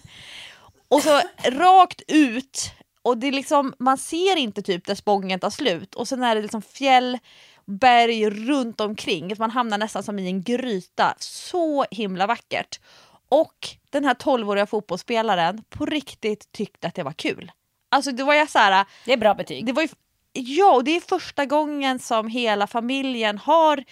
[0.88, 1.20] och så
[1.50, 2.72] rakt ut
[3.02, 6.34] och det är liksom, man ser inte typ där spången tar slut och sen är
[6.34, 7.18] det liksom fjäll,
[7.66, 9.34] berg runt omkring.
[9.38, 11.14] Man hamnar nästan som i en gryta.
[11.18, 12.80] Så himla vackert.
[13.28, 17.52] Och den här 12-åriga fotbollsspelaren på riktigt tyckte att det var kul.
[17.88, 19.66] Alltså det var jag så här, Det är bra betyg.
[19.66, 19.88] Det var ju,
[20.32, 23.84] ja, och det är första gången som hela familjen har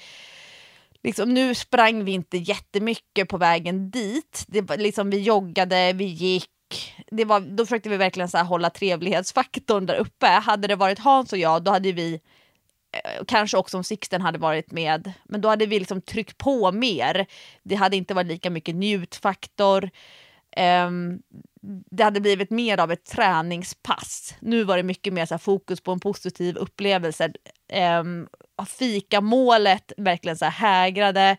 [1.05, 4.45] Liksom, nu sprang vi inte jättemycket på vägen dit.
[4.49, 6.49] Det var, liksom, vi joggade, vi gick.
[7.11, 10.27] Det var, då försökte vi verkligen så hålla trevlighetsfaktorn där uppe.
[10.27, 12.21] Hade det varit Hans och jag, då hade vi
[12.93, 16.73] Eh, kanske också om Sixten hade varit med, men då hade vi liksom tryckt på
[16.73, 17.27] mer.
[17.63, 19.91] Det hade inte varit lika mycket njutfaktor.
[20.87, 21.23] Um,
[21.91, 24.35] det hade blivit mer av ett träningspass.
[24.41, 27.33] Nu var det mycket mer så fokus på en positiv upplevelse.
[28.01, 28.29] Um,
[28.67, 31.37] fikamålet verkligen så här hägrade.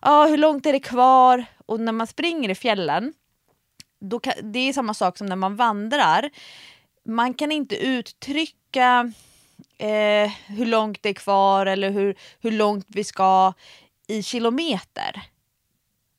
[0.00, 1.44] Ah, hur långt är det kvar?
[1.66, 3.12] Och när man springer i fjällen,
[4.00, 6.30] då kan, det är samma sak som när man vandrar.
[7.04, 9.12] Man kan inte uttrycka
[9.80, 13.52] eh, hur långt det är kvar eller hur, hur långt vi ska
[14.08, 15.22] i kilometer.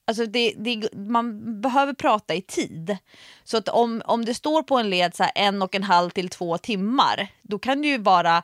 [0.07, 2.97] Alltså det, det, man behöver prata i tid.
[3.43, 6.30] Så att om, om det står på en led så en och en halv till
[6.30, 8.43] två timmar, då kan det ju vara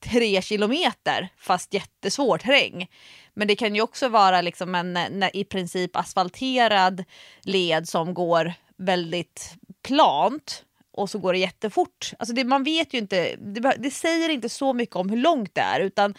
[0.00, 2.90] tre kilometer fast jättesvår terräng.
[3.34, 7.04] Men det kan ju också vara liksom en, en i princip asfalterad
[7.42, 10.64] led som går väldigt plant
[10.96, 12.12] och så går det jättefort.
[12.18, 15.54] Alltså det, man vet ju inte, det, det, säger inte så mycket om hur långt
[15.54, 16.14] det är utan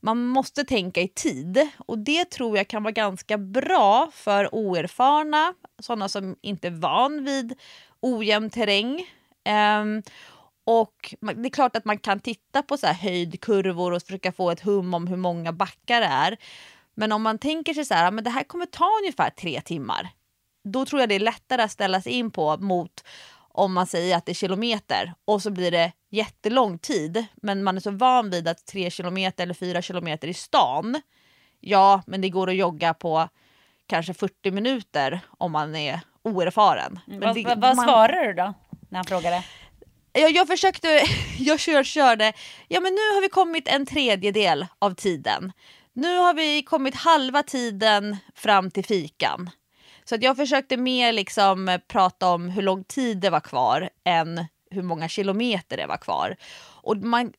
[0.00, 5.54] man måste tänka i tid och det tror jag kan vara ganska bra för oerfarna,
[5.78, 7.54] sådana som inte är van vid
[8.00, 9.06] ojämn terräng.
[9.80, 10.02] Um,
[10.64, 14.50] och det är klart att man kan titta på så här höjdkurvor och försöka få
[14.50, 16.36] ett hum om hur många backar det är.
[16.94, 20.10] Men om man tänker sig så här, men det här kommer ta ungefär tre timmar.
[20.64, 23.04] Då tror jag det är lättare att ställa sig in på mot
[23.52, 27.76] om man säger att det är kilometer och så blir det jättelång tid men man
[27.76, 31.00] är så van vid att tre kilometer eller fyra kilometer i stan,
[31.60, 33.28] ja men det går att jogga på
[33.86, 36.98] kanske 40 minuter om man är oerfaren.
[37.06, 37.86] Men vad, det, vad man...
[37.86, 38.54] svarar du då
[38.88, 39.44] när han frågade?
[40.12, 40.88] Jag, jag försökte,
[41.38, 42.32] jag kör, körde,
[42.68, 45.52] ja men nu har vi kommit en tredjedel av tiden.
[45.92, 49.50] Nu har vi kommit halva tiden fram till fikan.
[50.10, 53.90] Så att jag försökte mer liksom eh, prata om hur lång tid det var kvar
[54.04, 56.36] än hur många kilometer det var kvar.
[56.62, 57.32] Och man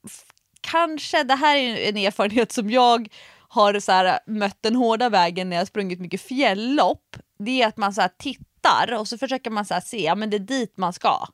[0.62, 3.10] kanske, det här är en erfarenhet som jag
[3.48, 7.18] har så här, eh, mött den hårda vägen när jag sprungit mycket fjälllopp.
[7.40, 10.16] Det är att man så här, tittar och så försöker man så här, se, ja
[10.16, 11.28] men det är dit man ska.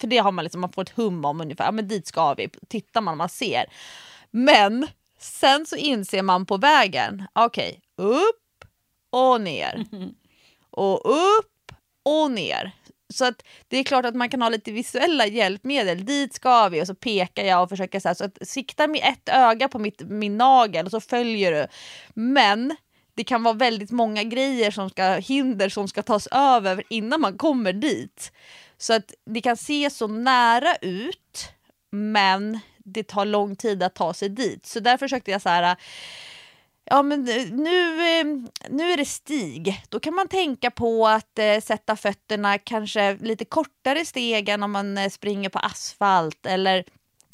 [0.00, 2.34] För det har man liksom, man får ett hum om ungefär, ja men dit ska
[2.34, 2.48] vi.
[2.68, 3.64] Tittar man, man ser.
[4.30, 4.86] Men
[5.18, 8.64] sen så inser man på vägen, okej, okay, upp
[9.10, 9.84] och ner.
[10.70, 11.72] och upp
[12.04, 12.72] och ner.
[13.14, 16.04] Så att det är klart att man kan ha lite visuella hjälpmedel.
[16.04, 19.00] Dit ska vi och så pekar jag och försöker så, här, så att sikta med
[19.04, 21.66] ett öga på mitt, min nagel och så följer du.
[22.14, 22.76] Men
[23.14, 27.38] det kan vara väldigt många grejer som ska, hinder som ska tas över innan man
[27.38, 28.32] kommer dit.
[28.78, 31.52] Så att det kan se så nära ut
[31.90, 34.66] men det tar lång tid att ta sig dit.
[34.66, 35.76] Så där försökte jag så här
[36.90, 39.82] Ja men eh, nu, ehm, nu är det stig.
[39.88, 44.72] Då kan man tänka på att eh, sätta fötterna kanske lite kortare steg än om
[44.72, 46.46] man eh, springer på asfalt.
[46.46, 46.84] Eller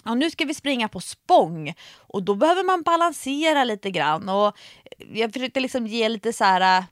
[0.04, 4.28] ja, nu ska vi springa på spång och då behöver man balansera lite grann.
[4.28, 6.84] Och eh, jag försökte liksom ge lite så här eh,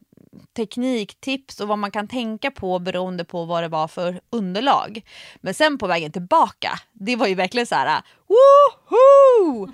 [0.57, 5.03] tekniktips och vad man kan tänka på beroende på vad det var för underlag.
[5.37, 9.68] Men sen på vägen tillbaka, det var ju verkligen så här woho!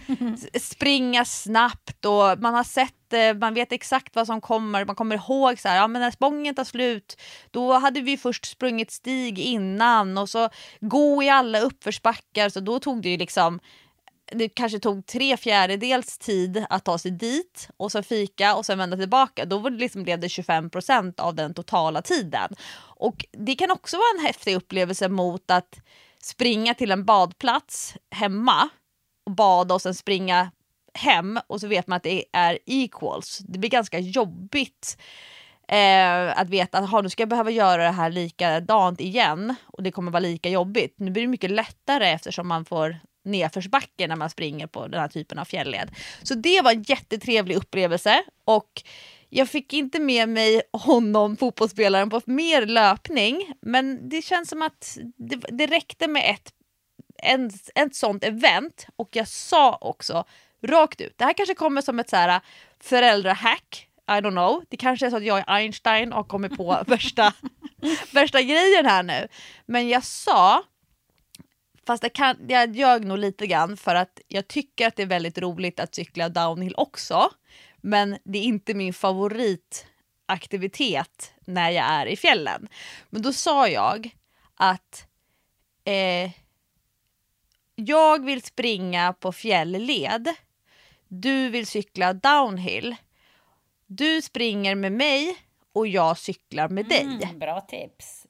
[0.61, 5.17] Springa snabbt och man har sett, eh, man vet exakt vad som kommer, man kommer
[5.17, 9.39] ihåg så här, ja men när spången tar slut, då hade vi först sprungit stig
[9.39, 10.49] innan och så
[10.81, 13.61] gå i alla uppförsbackar, så då tog det ju liksom
[14.33, 18.79] det kanske tog tre fjärdedels tid att ta sig dit och sen fika och sen
[18.79, 19.45] vända tillbaka.
[19.45, 22.55] Då var det liksom blev det 25 procent av den totala tiden.
[22.79, 25.81] Och det kan också vara en häftig upplevelse mot att
[26.23, 28.69] springa till en badplats hemma
[29.27, 30.51] och bada och sen springa
[30.95, 33.39] hem och så vet man att det är equals.
[33.39, 34.99] Det blir ganska jobbigt
[35.69, 39.91] eh, att veta att nu ska jag behöva göra det här likadant igen och det
[39.91, 40.95] kommer vara lika jobbigt.
[40.99, 42.97] Nu blir det mycket lättare eftersom man får
[43.29, 45.91] nedförsbacke när man springer på den här typen av fjällled.
[46.23, 48.83] Så det var en jättetrevlig upplevelse och
[49.31, 53.53] jag fick inte med mig honom, fotbollsspelaren, på mer löpning.
[53.63, 56.53] Men det känns som att det, det räckte med ett,
[57.23, 60.25] en, ett sånt event och jag sa också
[60.63, 62.41] rakt ut, det här kanske kommer som ett så här
[62.81, 64.65] föräldrahack I don't know.
[64.69, 67.33] Det kanske är så att jag är Einstein och kommer på värsta,
[68.13, 69.29] värsta grejen här nu.
[69.67, 70.65] Men jag sa
[71.89, 75.07] Fast jag, kan, jag ljög nog lite grann för att jag tycker att det är
[75.07, 77.31] väldigt roligt att cykla downhill också.
[77.77, 82.69] Men det är inte min favoritaktivitet när jag är i fjällen.
[83.11, 84.11] Men då sa jag
[84.55, 85.07] att
[85.85, 86.31] eh,
[87.75, 90.29] jag vill springa på fjällled.
[91.09, 92.97] Du vill cykla downhill.
[93.87, 95.37] Du springer med mig
[95.73, 97.19] och jag cyklar med dig.
[97.23, 98.27] Mm, bra tips.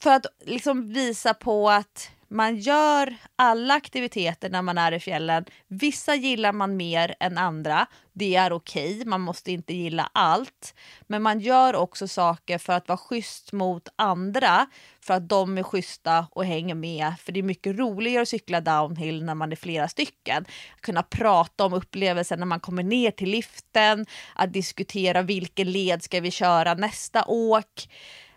[0.00, 5.44] För att liksom visa på att man gör alla aktiviteter när man är i fjällen.
[5.68, 7.86] Vissa gillar man mer än andra.
[8.12, 9.04] Det är okej, okay.
[9.04, 10.74] man måste inte gilla allt.
[11.06, 14.66] Men man gör också saker för att vara schysst mot andra,
[15.00, 17.12] för att de är schyssta och hänger med.
[17.20, 20.46] För det är mycket roligare att cykla downhill när man är flera stycken.
[20.74, 26.02] Att kunna prata om upplevelsen när man kommer ner till liften, att diskutera vilken led
[26.02, 27.88] ska vi köra nästa åk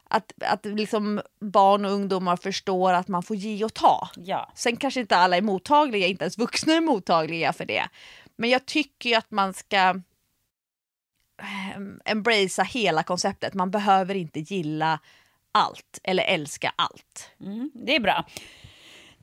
[0.10, 4.10] att, att liksom barn och ungdomar förstår att man får ge och ta.
[4.16, 4.52] Ja.
[4.56, 7.90] Sen kanske inte alla är mottagliga, inte ens vuxna är mottagliga för det.
[8.36, 9.90] Men jag tycker ju att man ska
[11.42, 13.54] eh, embracea hela konceptet.
[13.54, 15.00] Man behöver inte gilla
[15.52, 17.32] allt eller älska allt.
[17.40, 18.26] Mm, det är bra.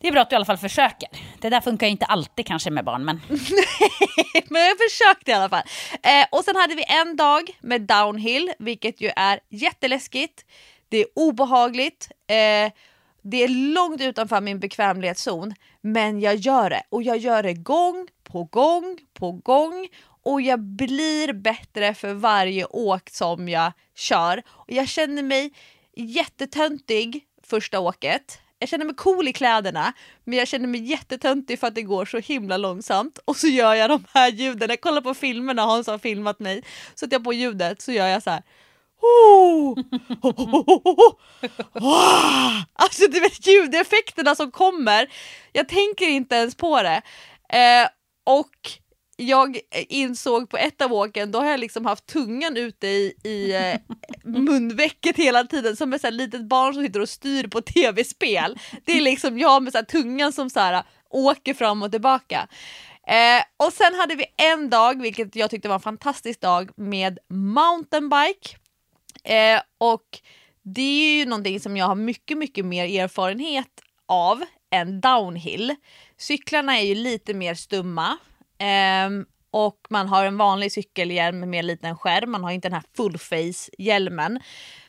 [0.01, 1.09] Det är bra att du i alla fall försöker.
[1.41, 3.21] Det där funkar ju inte alltid kanske med barn, men...
[4.49, 5.63] men jag försökte i alla fall.
[6.03, 10.45] Eh, och sen hade vi en dag med downhill, vilket ju är jätteläskigt.
[10.89, 12.09] Det är obehagligt.
[12.27, 12.73] Eh,
[13.23, 15.55] det är långt utanför min bekvämlighetszon.
[15.81, 19.89] Men jag gör det och jag gör det gång på gång på gång
[20.23, 24.43] och jag blir bättre för varje åk som jag kör.
[24.49, 25.53] Och jag känner mig
[25.97, 28.39] jättetöntig första åket.
[28.59, 29.93] Jag känner mig cool i kläderna
[30.25, 33.19] men jag känner mig jättetöntig för att det går så himla långsamt.
[33.25, 34.69] Och så gör jag de här ljuden.
[34.71, 36.63] Jag kollar på filmerna Hans har filmat mig.
[36.95, 38.43] Så att jag på ljudet så gör jag så här.
[39.03, 39.79] Oh!
[42.73, 45.09] Alltså du vet ljudeffekterna som kommer,
[45.53, 47.03] jag tänker inte ens på det.
[47.53, 47.89] Eh,
[48.27, 48.71] och
[49.17, 53.55] jag insåg på ett av åken, då har jag liksom haft tungan ute i, i
[53.55, 53.81] eh,
[54.25, 58.59] munvecket hela tiden som ett litet barn som sitter och styr på tv-spel.
[58.85, 62.49] Det är liksom jag med så tungan som så här, åker fram och tillbaka.
[63.07, 67.19] Eh, och sen hade vi en dag, vilket jag tyckte var en fantastisk dag, med
[67.29, 68.57] mountainbike.
[69.27, 70.21] Eh, och
[70.63, 75.75] det är ju någonting som jag har mycket, mycket mer erfarenhet av än downhill.
[76.17, 78.19] Cyklarna är ju lite mer stumma
[78.59, 79.11] eh,
[79.51, 82.31] och man har en vanlig cykelhjälm med en liten skärm.
[82.31, 84.41] Man har inte den här fullface hjälmen.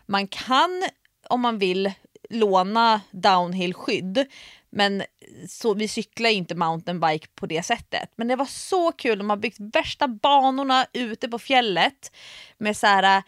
[0.05, 0.83] Man kan
[1.29, 1.91] om man vill
[2.29, 4.25] låna downhill-skydd.
[4.69, 5.03] Men
[5.49, 8.09] så, vi cyklar inte mountainbike på det sättet.
[8.15, 12.11] Men det var så kul, de har byggt värsta banorna ute på fjället
[12.57, 13.23] med så här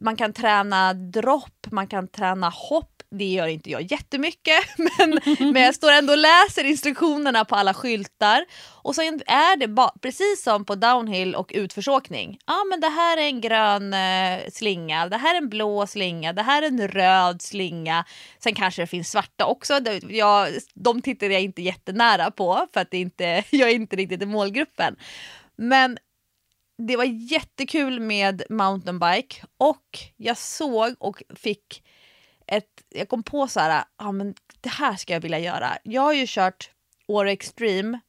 [0.00, 5.20] man kan träna dropp, man kan träna hopp Det gör inte jag jättemycket men,
[5.52, 8.44] men jag står ändå och läser instruktionerna på alla skyltar.
[8.82, 12.38] Och sen är det ba- precis som på downhill och utförsåkning.
[12.46, 16.32] Ja men det här är en grön eh, slinga, det här är en blå slinga,
[16.32, 18.04] det här är en röd slinga.
[18.38, 19.80] Sen kanske det finns svarta också.
[19.80, 23.96] Det- Jag, de tittar jag inte jättenära på för att det inte, jag är inte
[23.96, 24.96] riktigt i målgruppen.
[25.56, 25.98] Men
[26.78, 31.84] det var jättekul med mountainbike och jag såg och fick
[32.46, 35.78] ett, jag kom på så här, ja men det här ska jag vilja göra.
[35.82, 36.70] Jag har ju kört
[37.06, 38.00] Åre Extreme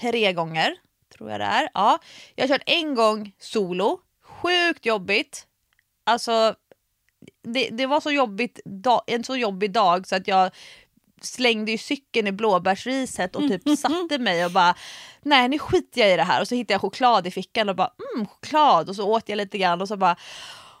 [0.00, 0.76] tre gånger,
[1.16, 1.68] tror jag det är.
[1.74, 1.98] Ja,
[2.34, 5.46] jag har kört en gång solo, sjukt jobbigt.
[6.04, 6.54] Alltså,
[7.42, 8.60] det, det var så jobbigt,
[9.06, 10.50] en så jobbig dag så att jag
[11.24, 14.74] slängde ju cykeln i blåbärsriset och typ satte mig och bara
[15.22, 17.76] nej nu skiter jag i det här och så hittade jag choklad i fickan och
[17.76, 20.16] bara mm choklad och så åt jag lite grann och så bara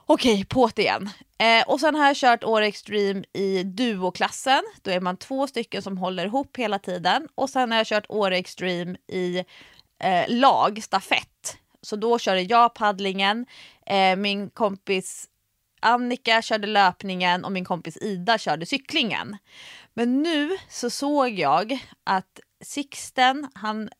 [0.06, 1.10] okej på det igen.
[1.38, 5.82] Eh, och sen har jag kört Åre Extreme i duoklassen, då är man två stycken
[5.82, 9.38] som håller ihop hela tiden och sen har jag kört Åre Extreme i
[10.02, 11.56] eh, lag, stafett.
[11.82, 13.46] Så då körde jag paddlingen,
[13.86, 15.26] eh, min kompis
[15.80, 19.36] Annika körde löpningen och min kompis Ida körde cyklingen.
[19.94, 23.90] Men nu så såg jag att Sixten, han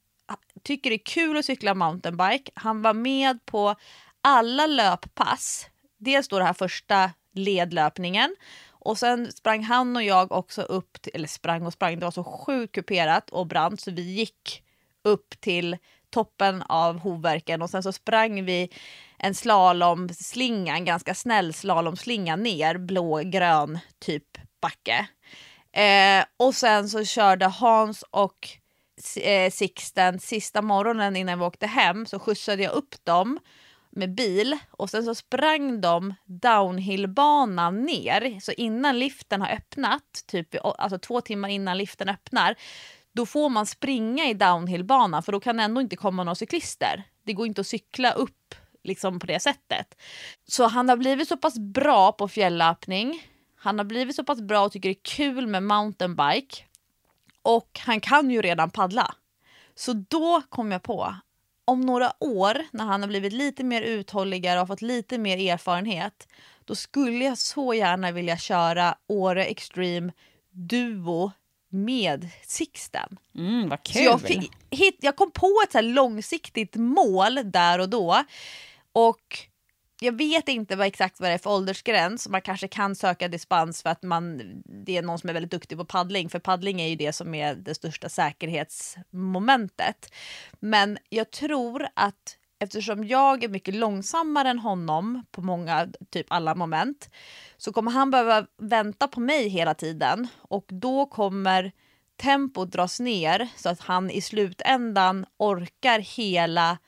[0.63, 2.53] tycker det är kul att cykla mountainbike.
[2.55, 3.75] Han var med på
[4.23, 5.67] alla löppass.
[5.99, 8.37] Dels då den här första ledlöpningen
[8.69, 12.11] och sen sprang han och jag också upp, till, eller sprang och sprang, det var
[12.11, 14.63] så sjukt kuperat och brant så vi gick
[15.05, 15.77] upp till
[16.11, 18.71] toppen av Hovverken och sen så sprang vi
[19.19, 25.07] en slalomslinga, en ganska snäll slalomslinga ner, blå-grön typ backe.
[25.73, 28.49] Eh, och sen så körde Hans och
[29.23, 33.39] eh, Sixten sista morgonen innan vi åkte hem så skjutsade jag upp dem
[33.91, 38.41] med bil och sen så sprang de downhillbanan ner.
[38.41, 42.57] Så innan liften har öppnat, typ alltså två timmar innan liften öppnar,
[43.13, 47.05] då får man springa i downhillbanan för då kan ändå inte komma några cyklister.
[47.25, 48.55] Det går inte att cykla upp
[48.85, 50.01] liksom på det sättet.
[50.49, 53.23] Så han har blivit så pass bra på fjällöpning.
[53.63, 56.65] Han har blivit så pass bra och tycker det är kul med mountainbike.
[57.43, 59.15] Och han kan ju redan paddla.
[59.75, 61.15] Så då kom jag på,
[61.65, 66.29] om några år när han har blivit lite mer uthålligare och fått lite mer erfarenhet,
[66.65, 70.13] då skulle jag så gärna vilja köra Åre Extreme
[70.51, 71.33] Duo
[71.69, 73.19] med Sixten.
[73.35, 73.95] Mm, vad kul.
[73.95, 78.25] Så jag, fick, hit, jag kom på ett så långsiktigt mål där och då.
[78.93, 79.50] Och
[80.01, 82.29] jag vet inte vad exakt vad det är för åldersgräns.
[82.29, 85.79] Man kanske kan söka dispens för att man, det är någon som är väldigt duktig
[85.79, 86.29] på paddling.
[86.29, 90.13] För paddling är ju det som är det största säkerhetsmomentet.
[90.61, 96.55] Men jag tror att eftersom jag är mycket långsammare än honom på många, typ alla
[96.55, 97.11] moment,
[97.57, 101.73] så kommer han behöva vänta på mig hela tiden och då kommer
[102.17, 106.79] tempot dras ner så att han i slutändan orkar hela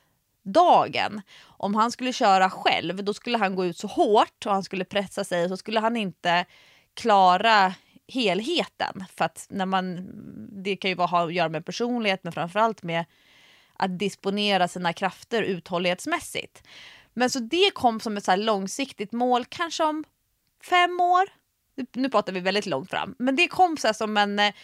[0.43, 1.23] dagen.
[1.63, 4.85] Om han skulle köra själv då skulle han gå ut så hårt och han skulle
[4.85, 6.45] pressa sig så skulle han inte
[6.95, 7.75] klara
[8.09, 9.05] helheten.
[9.15, 10.09] För att när man,
[10.65, 13.05] det kan ju ha att göra med personlighet men framförallt med
[13.77, 16.69] att disponera sina krafter uthållighetsmässigt.
[17.15, 20.05] Men så det kom som ett så långsiktigt mål, kanske om
[20.65, 21.29] fem år.
[21.93, 24.55] Nu pratar vi väldigt långt fram, men det kom så som en eh,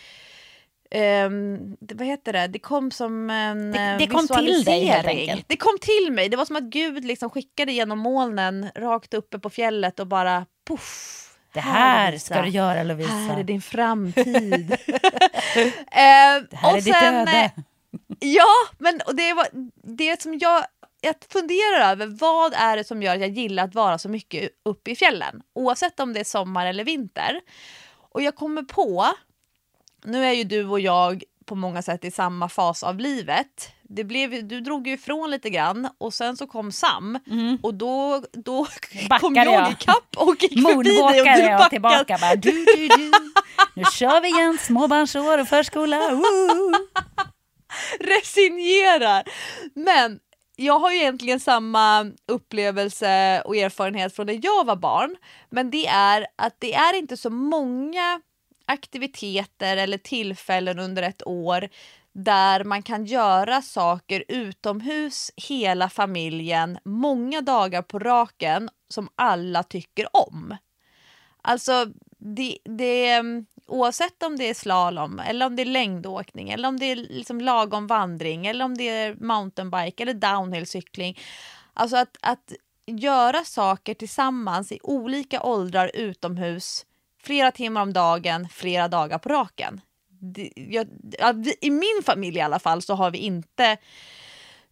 [0.95, 2.47] Um, vad heter det?
[2.47, 5.45] Det kom som en Det- eh, det kom till dig, helt enkelt.
[5.49, 6.28] Det kom till mig.
[6.28, 10.47] Det var som att Gud liksom skickade genom molnen rakt uppe på fjället och bara
[10.68, 11.24] poff.
[11.55, 12.34] Det här Lovisa.
[12.34, 13.11] ska du göra Lovisa.
[13.12, 14.72] Här är din framtid.
[14.72, 14.78] eh,
[15.91, 17.32] Det här och är ditt sen, öde.
[17.32, 17.51] eh,
[18.20, 18.47] Ja,
[18.78, 19.47] men och det var
[19.97, 20.64] det som jag,
[21.01, 22.07] jag funderar över.
[22.07, 25.43] Vad är det som gör att jag gillar att vara så mycket uppe i fjällen?
[25.55, 27.41] Oavsett om det är sommar eller vinter.
[28.12, 29.07] Och jag kommer på,
[30.05, 33.72] nu är ju du och jag på många sätt i samma fas av livet.
[33.82, 37.18] Det blev, du drog ju ifrån lite grann och sen så kom Sam
[37.62, 38.64] och då, då
[39.01, 39.72] kom Backade jag jag.
[39.72, 41.70] ikapp och gick förbi dig och du Moonwalkade jag backade.
[41.70, 43.11] tillbaka bara du, du, du.
[43.74, 46.11] Nu kör vi igen, småbarnsår och förskola.
[46.11, 46.74] Woo!
[48.01, 49.22] resignerar.
[49.74, 50.18] Men
[50.57, 55.16] jag har ju egentligen samma upplevelse och erfarenhet från när jag var barn.
[55.51, 58.20] Men det är att det är inte så många
[58.69, 61.69] aktiviteter eller tillfällen under ett år
[62.12, 70.16] där man kan göra saker utomhus hela familjen många dagar på raken som alla tycker
[70.16, 70.57] om.
[71.43, 71.86] Alltså,
[72.19, 73.23] det, det,
[73.66, 77.40] oavsett om det är slalom, eller om det är längdåkning, eller om det är liksom
[77.40, 81.19] lagom vandring, eller om det är mountainbike eller downhillcykling.
[81.73, 82.53] Alltså att, att
[82.86, 86.86] göra saker tillsammans i olika åldrar utomhus
[87.28, 89.80] flera timmar om dagen, flera dagar på raken.
[90.09, 90.86] Det, jag,
[91.60, 93.76] I min familj i alla fall så har vi inte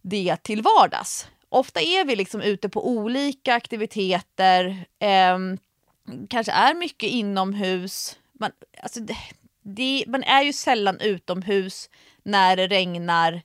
[0.01, 1.27] det till vardags.
[1.49, 5.37] Ofta är vi liksom ute på olika aktiviteter, eh,
[6.29, 8.17] kanske är mycket inomhus.
[8.33, 8.51] Man,
[8.83, 9.17] alltså det,
[9.61, 11.89] det, man är ju sällan utomhus
[12.23, 13.41] när det regnar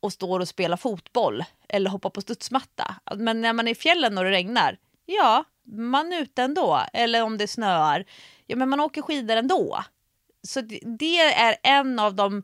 [0.00, 2.94] och står och spelar fotboll eller hoppar på studsmatta.
[3.16, 6.82] Men när man är i fjällen och det regnar, ja, man är ute ändå.
[6.92, 8.04] Eller om det snöar,
[8.46, 9.84] ja men man åker skidor ändå.
[10.42, 12.42] Så det, det är en av de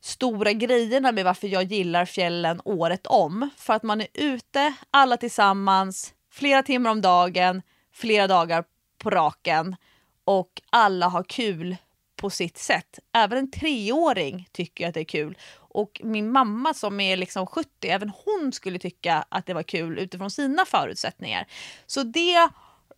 [0.00, 3.50] stora grejerna med varför jag gillar fjällen året om.
[3.56, 7.62] För att man är ute alla tillsammans, flera timmar om dagen,
[7.92, 8.64] flera dagar
[8.98, 9.76] på raken
[10.24, 11.76] och alla har kul
[12.16, 12.98] på sitt sätt.
[13.12, 15.38] Även en treåring tycker att det är kul.
[15.54, 19.98] Och min mamma som är liksom 70, även hon skulle tycka att det var kul
[19.98, 21.46] utifrån sina förutsättningar.
[21.86, 22.48] Så det,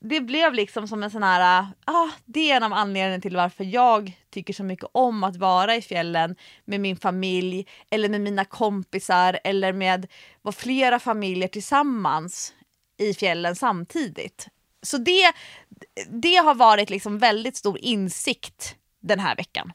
[0.08, 3.36] det blev liksom som en sån här, äh, ah, det är en av anledningarna till
[3.36, 8.20] varför jag tycker så mycket om att vara i fjällen med min familj eller med
[8.20, 10.06] mina kompisar eller med
[10.42, 12.54] vad flera familjer tillsammans
[12.98, 14.48] i fjällen samtidigt.
[14.82, 15.32] Så det,
[16.08, 19.72] det har varit liksom väldigt stor insikt den här veckan.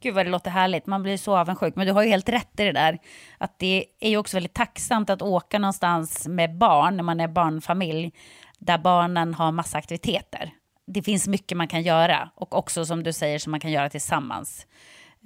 [0.00, 1.76] Gud vad det låter härligt, man blir så avundsjuk.
[1.76, 2.98] Men du har ju helt rätt i det där.
[3.38, 7.28] Att det är ju också väldigt tacksamt att åka någonstans med barn, när man är
[7.28, 8.12] barnfamilj,
[8.58, 10.50] där barnen har massa aktiviteter.
[10.86, 13.90] Det finns mycket man kan göra och också som du säger som man kan göra
[13.90, 14.66] tillsammans.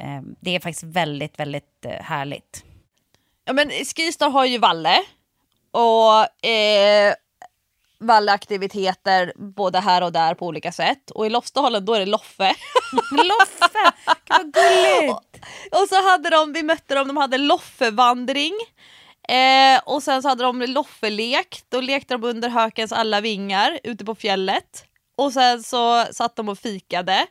[0.00, 2.64] Eh, Det är faktiskt väldigt, väldigt eh, härligt.
[3.44, 5.02] Ja, men Skistar har ju Valle
[5.70, 7.14] och eh,
[8.00, 11.10] Valleaktiviteter både här och där på olika sätt.
[11.10, 12.48] Och i Lofsdalen då är det Loffe.
[13.12, 13.92] Loffe!
[14.04, 15.46] Gud vad gulligt!
[15.82, 18.52] och så hade de, vi mötte dem, de hade Loffevandring.
[19.28, 24.04] Eh, och sen så hade de Loffelek, då lekte de under hökens alla vingar ute
[24.04, 24.84] på fjället.
[25.16, 27.26] Och sen så satt de och fikade.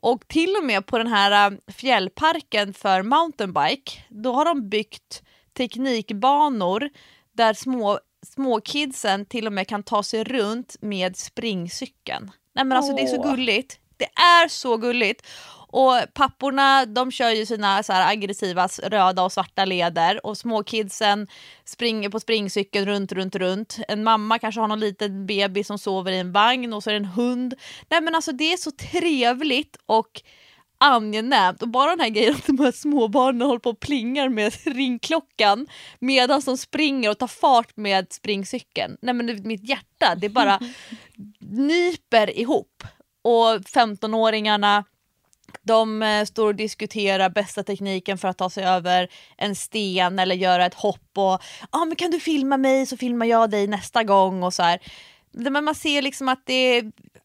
[0.00, 5.22] Och till och med på den här eh, fjällparken för mountainbike, då har de byggt
[5.56, 6.90] teknikbanor
[7.32, 12.30] där små, små kidsen till och med kan ta sig runt med springcykeln.
[12.54, 13.30] Nej men alltså det är så Åh.
[13.30, 13.78] gulligt.
[13.96, 15.26] Det är så gulligt.
[15.72, 21.28] Och papporna de kör ju sina så aggressiva röda och svarta leder och småkidsen
[21.64, 23.78] springer på springcykeln runt, runt, runt.
[23.88, 26.94] En mamma kanske har någon liten bebis som sover i en vagn och så är
[26.94, 27.54] det en hund.
[27.90, 30.22] Nej men alltså det är så trevligt och
[30.78, 34.52] angenämt och bara den här grejen att de här småbarnen håller på och plingar med
[34.64, 35.66] ringklockan
[35.98, 38.96] medan de springer och tar fart med springcykeln.
[39.02, 40.60] Nej men mitt hjärta det bara
[41.40, 42.84] nyper ihop.
[43.24, 44.84] Och 15-åringarna
[45.62, 50.34] de eh, står och diskuterar bästa tekniken för att ta sig över en sten eller
[50.34, 54.04] göra ett hopp och ah, men kan du filma mig så filmar jag dig nästa
[54.04, 54.80] gång och så här.
[55.32, 56.82] Men man ser liksom att det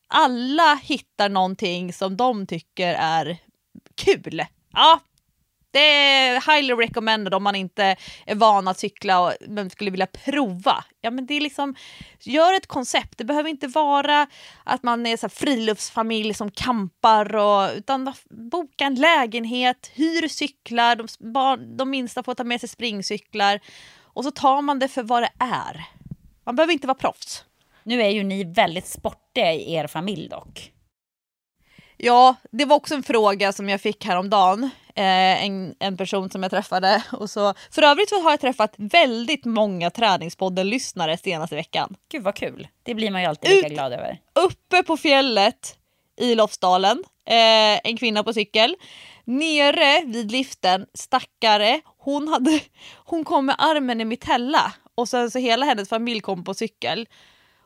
[0.07, 3.37] alla hittar någonting som de tycker är
[3.95, 4.45] kul.
[4.73, 4.99] Ja,
[5.71, 7.95] det är highly recommended om man inte
[8.25, 10.83] är van att cykla och men skulle vilja prova.
[11.01, 11.75] Ja, men det är liksom,
[12.19, 13.17] gör ett koncept.
[13.17, 14.27] Det behöver inte vara
[14.63, 20.95] att man är så här friluftsfamilj som kampar och, utan boka en lägenhet, hyr cyklar,
[20.95, 23.59] de, barn, de minsta får ta med sig springcyklar
[24.03, 25.85] och så tar man det för vad det är.
[26.45, 27.45] Man behöver inte vara proffs.
[27.83, 30.71] Nu är ju ni väldigt sportiga i er familj dock.
[31.97, 34.69] Ja, det var också en fråga som jag fick häromdagen.
[34.95, 37.03] Eh, en, en person som jag träffade.
[37.11, 41.95] Och så, för övrigt så har jag träffat väldigt många Träningspodden-lyssnare senaste veckan.
[42.11, 42.67] Gud vad kul.
[42.83, 44.19] Det blir man ju alltid lika Ut- glad över.
[44.33, 45.77] Uppe på fjället
[46.19, 48.75] i Lofsdalen, eh, en kvinna på cykel.
[49.25, 52.59] Nere vid liften, stackare, hon, hade,
[53.05, 57.07] hon kom med armen i mitella och sen så hela hennes familj kom på cykel.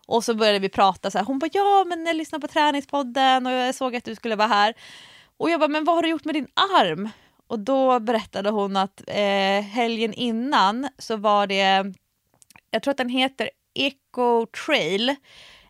[0.08, 1.26] Och så började vi prata så här.
[1.26, 4.48] hon bara ja men jag lyssnar på träningspodden och jag såg att du skulle vara
[4.48, 4.74] här.
[5.38, 7.10] Och jag bara men vad har du gjort med din arm?
[7.48, 11.94] Och då berättade hon att eh, helgen innan så var det,
[12.72, 15.16] jag tror att den heter Eco Trail,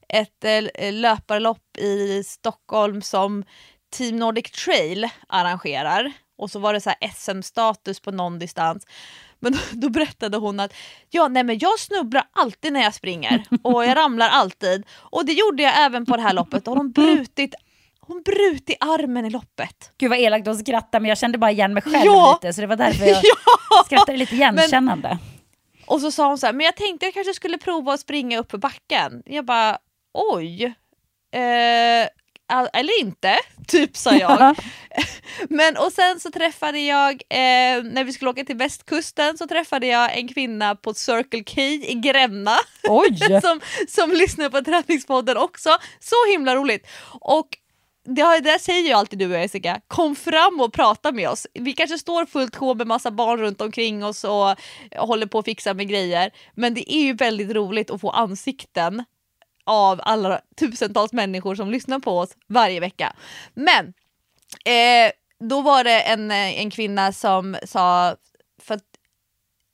[0.09, 3.43] ett eh, löparlopp i Stockholm som
[3.91, 6.11] Team Nordic Trail arrangerar.
[6.37, 8.85] Och så var det så här SM-status på någon distans.
[9.41, 10.73] Men då, då berättade hon att
[11.09, 14.85] ja, nej, men jag snubblar alltid när jag springer och jag ramlar alltid.
[14.97, 17.55] Och det gjorde jag även på det här loppet och hon brutit
[17.99, 19.91] hon brutit armen i loppet.
[19.97, 22.39] Gud vad elakt att skratta men jag kände bara igen mig själv Ja.
[22.43, 23.17] lite så det var därför jag
[23.69, 23.83] Ja!
[23.85, 25.17] skrattade lite igenkännande.
[25.85, 28.39] Och så sa hon så här, men jag tänkte jag kanske skulle prova att springa
[28.39, 29.23] upp för backen.
[29.25, 29.77] Jag bara,
[30.13, 30.63] oj.
[31.33, 32.07] Eh,
[32.73, 33.35] eller inte,
[33.67, 34.55] typ sa jag.
[35.49, 39.87] men och sen så träffade jag, eh, när vi skulle åka till västkusten så träffade
[39.87, 42.57] jag en kvinna på Circle K i Gränna.
[43.41, 45.69] Som, som lyssnar på träningspodden också.
[45.99, 46.87] Så himla roligt.
[47.21, 47.47] Och
[48.05, 51.47] det, det säger ju alltid du och Jessica, kom fram och prata med oss.
[51.53, 54.55] Vi kanske står fullt sjå med massa barn runt omkring oss och
[54.97, 56.31] håller på att fixa med grejer.
[56.55, 59.03] Men det är ju väldigt roligt att få ansikten
[59.63, 63.15] av alla tusentals människor som lyssnar på oss varje vecka.
[63.53, 63.93] Men
[64.65, 68.15] eh, då var det en, eh, en kvinna som sa,
[68.61, 68.83] för att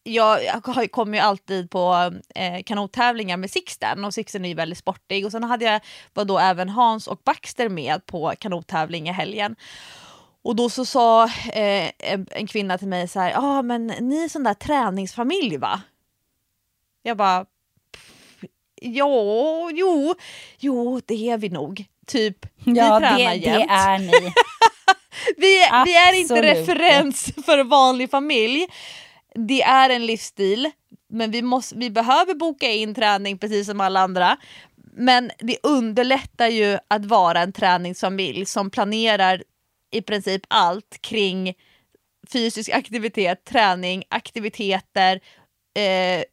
[0.03, 4.77] jag, jag kommer ju alltid på eh, kanottävlingar med Sixten och Sixten är ju väldigt
[4.77, 5.81] sportig och sen hade jag
[6.14, 9.55] var då även Hans och Baxter med på kanottävling i helgen.
[10.41, 11.23] Och då så sa
[11.53, 14.53] eh, en, en kvinna till mig så här, ja ah, men ni är sån där
[14.53, 15.81] träningsfamilj va?
[17.01, 17.45] Jag bara,
[18.82, 20.16] ja, jo,
[20.60, 21.86] jo det är vi nog.
[22.08, 23.72] Typ, Ja, vi tränar det, det jämt.
[23.72, 24.34] är ni.
[25.38, 28.68] Vi, är- vi är inte referens för vanlig familj.
[29.36, 30.72] Det är en livsstil,
[31.10, 34.38] men vi, måste, vi behöver boka in träning precis som alla andra.
[34.94, 39.44] Men det underlättar ju att vara en träningsfamilj som planerar
[39.91, 41.54] i princip allt kring
[42.34, 45.20] fysisk aktivitet, träning, aktiviteter,
[45.78, 46.24] eh,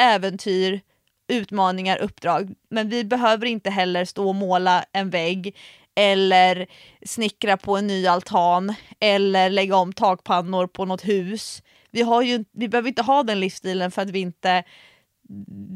[0.00, 0.80] äventyr,
[1.30, 2.54] utmaningar, uppdrag.
[2.68, 5.56] Men vi behöver inte heller stå och måla en vägg
[5.94, 6.66] eller
[7.06, 11.62] snickra på en ny altan eller lägga om takpannor på något hus.
[11.90, 14.64] Vi, har ju, vi behöver inte ha den livsstilen för att vi inte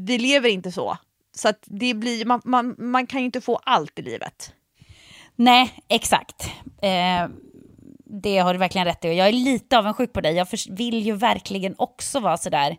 [0.05, 0.97] vi lever inte så.
[1.35, 4.53] Så att det blir, man, man, man kan ju inte få allt i livet.
[5.35, 6.51] Nej, exakt.
[6.81, 7.27] Eh,
[8.05, 9.09] det har du verkligen rätt i.
[9.09, 10.35] Och jag är lite avundsjuk på dig.
[10.35, 12.77] Jag vill ju verkligen också vara sådär.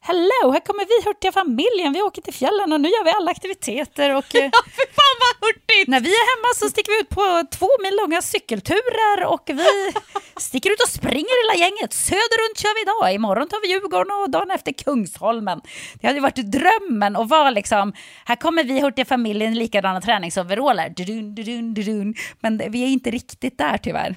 [0.00, 1.92] Hello, här kommer vi hurtiga familjen.
[1.92, 4.14] Vi åker till fjällen och nu gör vi alla aktiviteter.
[4.14, 5.88] Och, eh, Fy fan vad hurtigt!
[5.88, 9.92] när vi är hemma så sticker vi ut på två mil långa cykelturer och vi
[10.36, 11.92] sticker ut och springer hela gänget.
[11.92, 13.14] Söderrunt kör vi idag.
[13.14, 15.60] Imorgon tar vi Djurgården och dagen efter Kungsholmen.
[16.00, 17.92] Det hade ju varit drömmen att vara liksom,
[18.24, 20.88] här kommer vi hurtiga familjen i likadana träningsoveraller.
[20.88, 22.14] Dudun, dudun, dudun.
[22.40, 24.16] Men vi är inte riktigt där tyvärr.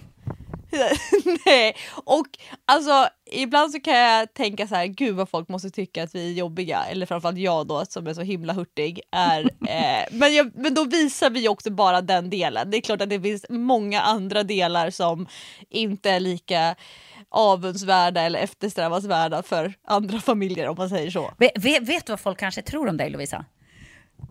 [1.45, 2.27] Nej, och
[2.65, 6.29] alltså ibland så kan jag tänka så här, gud vad folk måste tycka att vi
[6.29, 9.01] är jobbiga, eller framförallt jag då som är så himla hurtig.
[9.11, 12.71] Är, eh, men, jag, men då visar vi också bara den delen.
[12.71, 15.27] Det är klart att det finns många andra delar som
[15.69, 16.75] inte är lika
[17.29, 21.33] avundsvärda eller eftersträvansvärda för andra familjer om man säger så.
[21.37, 23.45] Vet, vet, du vad folk kanske tror om dig Lovisa?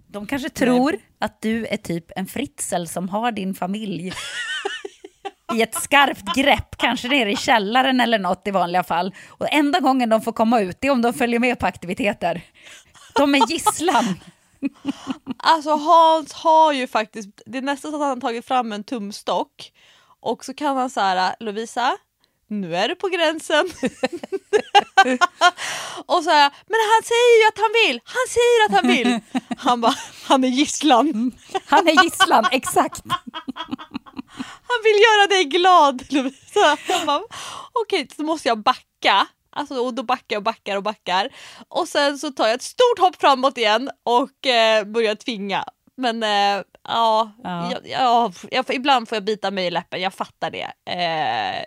[0.06, 4.12] De kanske tror att du är typ en Fritzl som har din familj
[5.55, 9.14] i ett skarpt grepp, kanske nere i källaren eller något i vanliga fall.
[9.28, 12.43] Och enda gången de får komma ut är om de följer med på aktiviteter.
[13.14, 14.20] De är gisslan.
[15.36, 18.85] Alltså Hans har ju faktiskt, det är nästan så att han har tagit fram en
[18.85, 19.72] tumstock
[20.20, 21.97] och så kan han säga Lovisa,
[22.51, 23.64] nu är du på gränsen.
[26.06, 29.20] och så här, men han säger ju att han vill, han säger att han vill.
[29.59, 29.94] Han bara,
[30.27, 31.32] han är gisslan.
[31.66, 33.02] Han är gisslan, exakt.
[34.43, 36.77] Han vill göra dig glad Lovisa.
[36.89, 37.23] Jag
[37.73, 39.27] Okej, så måste jag backa.
[39.53, 41.29] Alltså, och då backar jag och backar och backar.
[41.69, 45.65] Och sen så tar jag ett stort hopp framåt igen och eh, börjar tvinga.
[45.97, 47.73] Men eh, ja, Ja.
[47.73, 50.71] Jag, ja jag, ibland får jag bita mig i läppen, jag fattar det.
[50.91, 51.65] Eh,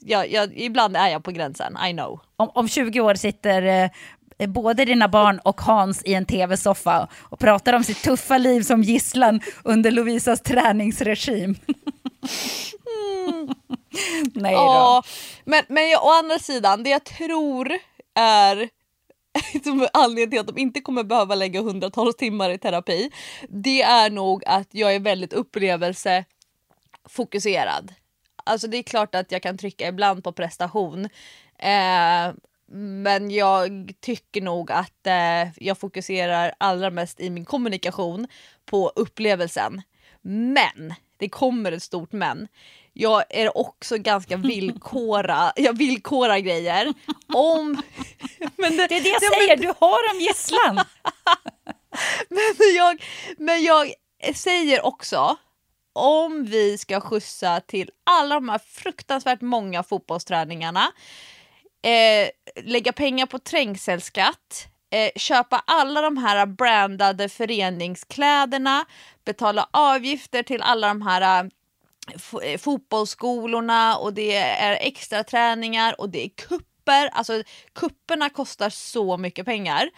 [0.00, 2.20] jag, jag, ibland är jag på gränsen, I know.
[2.36, 3.90] Om, om 20 år sitter
[4.38, 8.62] eh, både dina barn och Hans i en tv-soffa och pratar om sitt tuffa liv
[8.62, 11.56] som gisslan under Lovisas träningsregim.
[14.34, 14.58] Nej då.
[14.58, 15.02] Ja,
[15.44, 17.72] men, men jag, å andra sidan, det jag tror
[18.14, 18.70] är
[19.64, 23.10] som anledningen till att de inte kommer behöva lägga hundratals timmar i terapi,
[23.48, 27.94] det är nog att jag är väldigt upplevelsefokuserad.
[28.44, 31.04] Alltså det är klart att jag kan trycka ibland på prestation,
[31.58, 32.32] eh,
[32.72, 38.26] men jag tycker nog att eh, jag fokuserar allra mest i min kommunikation
[38.64, 39.82] på upplevelsen.
[40.22, 42.48] Men, det kommer ett stort men.
[42.92, 46.94] Jag är också ganska villkora, jag villkorar grejer.
[47.34, 47.82] Om...
[48.56, 50.80] Men Det är det jag Ja, men- säger, du har en gisslan.
[52.28, 53.02] Men jag,
[53.38, 53.92] men jag
[54.34, 55.36] säger också,
[55.92, 60.92] om vi ska skjutsa till alla de här fruktansvärt många fotbollsträningarna,
[61.82, 62.28] eh,
[62.64, 68.84] lägga pengar på trängselskatt, eh, köpa alla de här brandade föreningskläderna,
[69.24, 76.10] betala avgifter till alla de här eh, eh, fotbollsskolorna och det är extra träningar och
[76.10, 77.08] det är kupper.
[77.12, 77.42] Alltså
[77.72, 79.90] kupperna kostar så mycket pengar.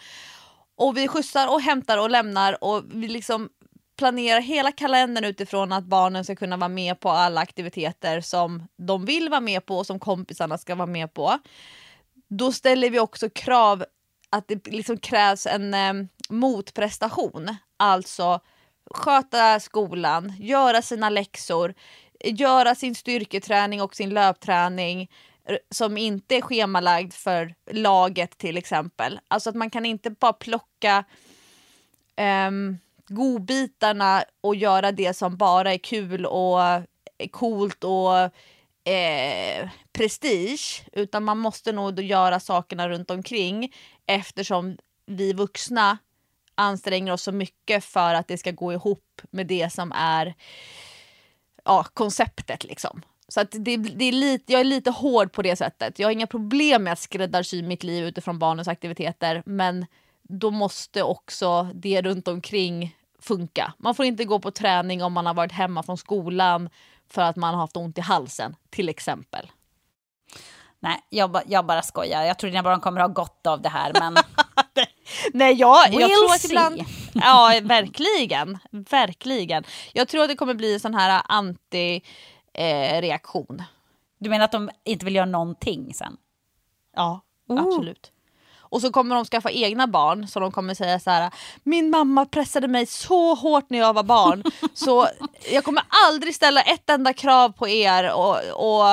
[0.75, 3.49] Och vi skjutsar och hämtar och lämnar och vi liksom
[3.97, 9.05] planerar hela kalendern utifrån att barnen ska kunna vara med på alla aktiviteter som de
[9.05, 11.39] vill vara med på och som kompisarna ska vara med på.
[12.29, 13.85] Då ställer vi också krav
[14.33, 15.93] att det liksom krävs en eh,
[16.29, 17.55] motprestation.
[17.77, 18.39] Alltså
[18.91, 21.73] sköta skolan, göra sina läxor,
[22.23, 25.09] göra sin styrketräning och sin löpträning
[25.69, 29.19] som inte är schemalagd för laget till exempel.
[29.27, 31.03] Alltså att man kan inte bara plocka
[32.47, 32.77] um,
[33.07, 36.61] godbitarna och göra det som bara är kul och
[37.17, 38.17] är coolt och
[38.91, 40.83] eh, prestige.
[40.91, 43.73] Utan man måste nog då göra sakerna runt omkring
[44.05, 45.97] eftersom vi vuxna
[46.55, 50.35] anstränger oss så mycket för att det ska gå ihop med det som är
[51.63, 52.63] ja, konceptet.
[52.63, 53.01] Liksom.
[53.27, 55.99] Så att det, det är lite, jag är lite hård på det sättet.
[55.99, 59.85] Jag har inga problem med att skräddarsy mitt liv utifrån barnens aktiviteter men
[60.21, 63.73] då måste också det runt omkring funka.
[63.77, 66.69] Man får inte gå på träning om man har varit hemma från skolan
[67.09, 69.51] för att man har haft ont i halsen till exempel.
[70.83, 72.23] Nej, jag, ba- jag bara skojar.
[72.23, 74.13] Jag tror dina barn kommer ha gott av det här, men
[75.33, 76.81] Nej, jag, jag We'll tror att ibland...
[77.13, 78.57] Ja, verkligen.
[78.71, 79.63] Verkligen.
[79.93, 81.21] Jag tror att det kommer bli en sån här
[82.53, 83.63] anti-reaktion.
[84.19, 86.17] du menar att de inte vill göra någonting sen?
[86.95, 88.11] Ja, absolut.
[88.73, 91.31] Och så kommer de skaffa egna barn så de kommer säga så här.
[91.63, 94.43] Min mamma pressade mig så hårt när jag var barn
[94.73, 95.07] så
[95.51, 98.13] jag kommer aldrig ställa ett enda krav på er.
[98.13, 98.89] Och, och,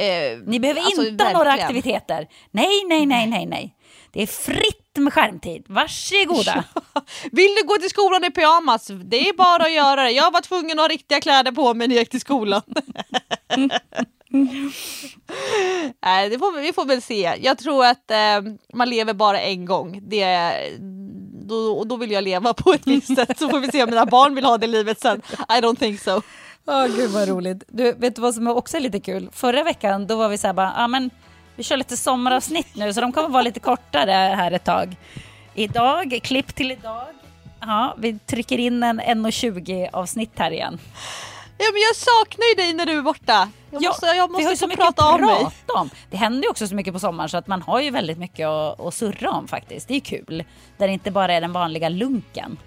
[0.00, 2.28] eh, Ni behöver alltså, inte ha några aktiviteter.
[2.50, 3.74] Nej, nej, nej, nej, nej.
[4.12, 5.64] Det är fritt med skärmtid.
[5.68, 6.64] Varsågoda.
[7.32, 8.86] Vill du gå till skolan i pyjamas?
[9.04, 10.10] Det är bara att göra det.
[10.10, 12.62] Jag var tvungen att ha riktiga kläder på mig när jag gick till skolan.
[16.04, 17.32] Nej, det får, vi- får väl se.
[17.40, 18.40] Jag tror att eh,
[18.74, 20.00] man lever bara en gång.
[20.02, 20.52] Det,
[21.48, 23.38] då, då vill jag leva på ett visst sätt.
[23.38, 25.22] Så får vi se om mina barn vill ha det livet sen.
[25.48, 26.22] I don't think so.
[26.66, 27.64] Åh gud vad roligt.
[27.68, 29.28] Du, vet du vad som också är lite kul?
[29.32, 31.10] Förra veckan då var vi så här bara, ja men
[31.56, 34.96] vi kör lite sommaravsnitt nu så de kommer vara lite kortare här ett tag.
[35.54, 37.04] Idag, klipp till idag.
[37.60, 40.78] Ja, vi trycker in en 1.20 avsnitt här igen.
[41.58, 43.48] Ja, men jag saknar ju dig när du är borta.
[43.72, 45.46] Jag måste, jag vi har måste så mycket prata av mig.
[45.74, 45.90] om.
[46.10, 48.46] Det händer ju också så mycket på sommaren så att man har ju väldigt mycket
[48.46, 49.88] att, att surra om faktiskt.
[49.88, 50.44] Det är kul.
[50.78, 52.58] Där det inte bara är den vanliga lunken.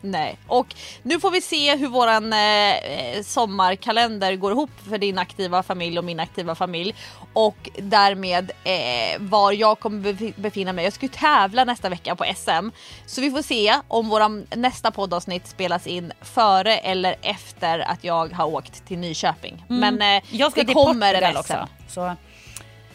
[0.00, 5.18] Nej, och nu får vi se hur våran eh, eh, sommarkalender går ihop för din
[5.18, 6.94] aktiva familj och min aktiva familj.
[7.32, 10.84] Och därmed eh, var jag kommer befi- befinna mig.
[10.84, 12.68] Jag ska ju tävla nästa vecka på SM.
[13.06, 18.32] Så vi får se om våran nästa poddavsnitt spelas in före eller efter att jag
[18.32, 19.64] har åkt till Nyköping.
[19.68, 20.22] Men eh, Mm.
[20.30, 21.52] Jag ska det kommer Portugal en SM.
[21.52, 21.68] också.
[21.88, 22.16] Så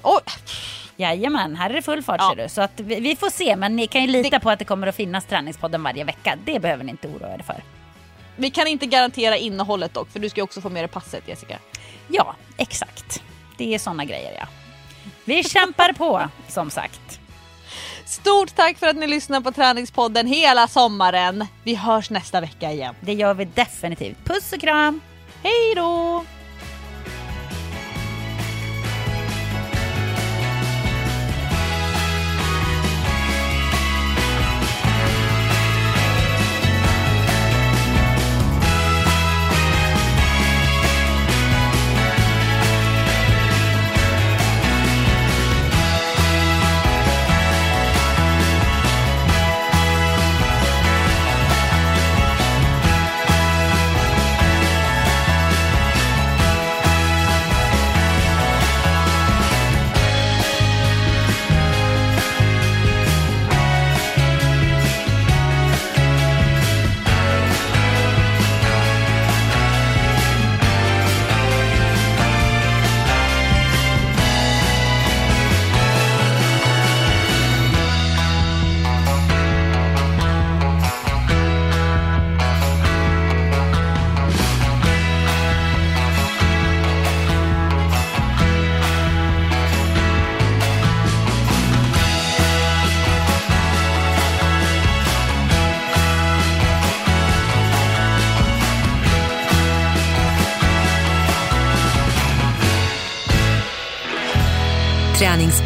[0.03, 0.21] Oj,
[0.97, 2.33] Jajamän, här är det full fart Ja.
[2.35, 2.49] ser du.
[2.49, 4.87] Så att vi, vi får se, men ni kan ju lita på att det kommer
[4.87, 6.37] att finnas träningspodden varje vecka.
[6.45, 7.63] Det behöver ni inte oroa er för.
[8.35, 11.27] vi kan inte garantera innehållet dock för du ska ju också få med dig passet
[11.27, 11.57] Jessica.
[12.07, 13.23] Ja, exakt.
[13.57, 14.47] Det är såna grejer ja.
[15.25, 17.19] Vi kämpar på, som sagt.
[18.05, 21.45] Stort tack för att ni lyssnar på träningspodden hela sommaren.
[21.63, 22.95] Vi hörs nästa vecka igen.
[23.01, 24.17] Det gör vi definitivt.
[24.25, 25.01] Puss och kram!
[25.43, 26.23] Hej då!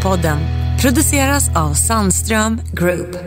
[0.03, 0.37] Podden
[0.81, 3.26] produceras av Sandström Group.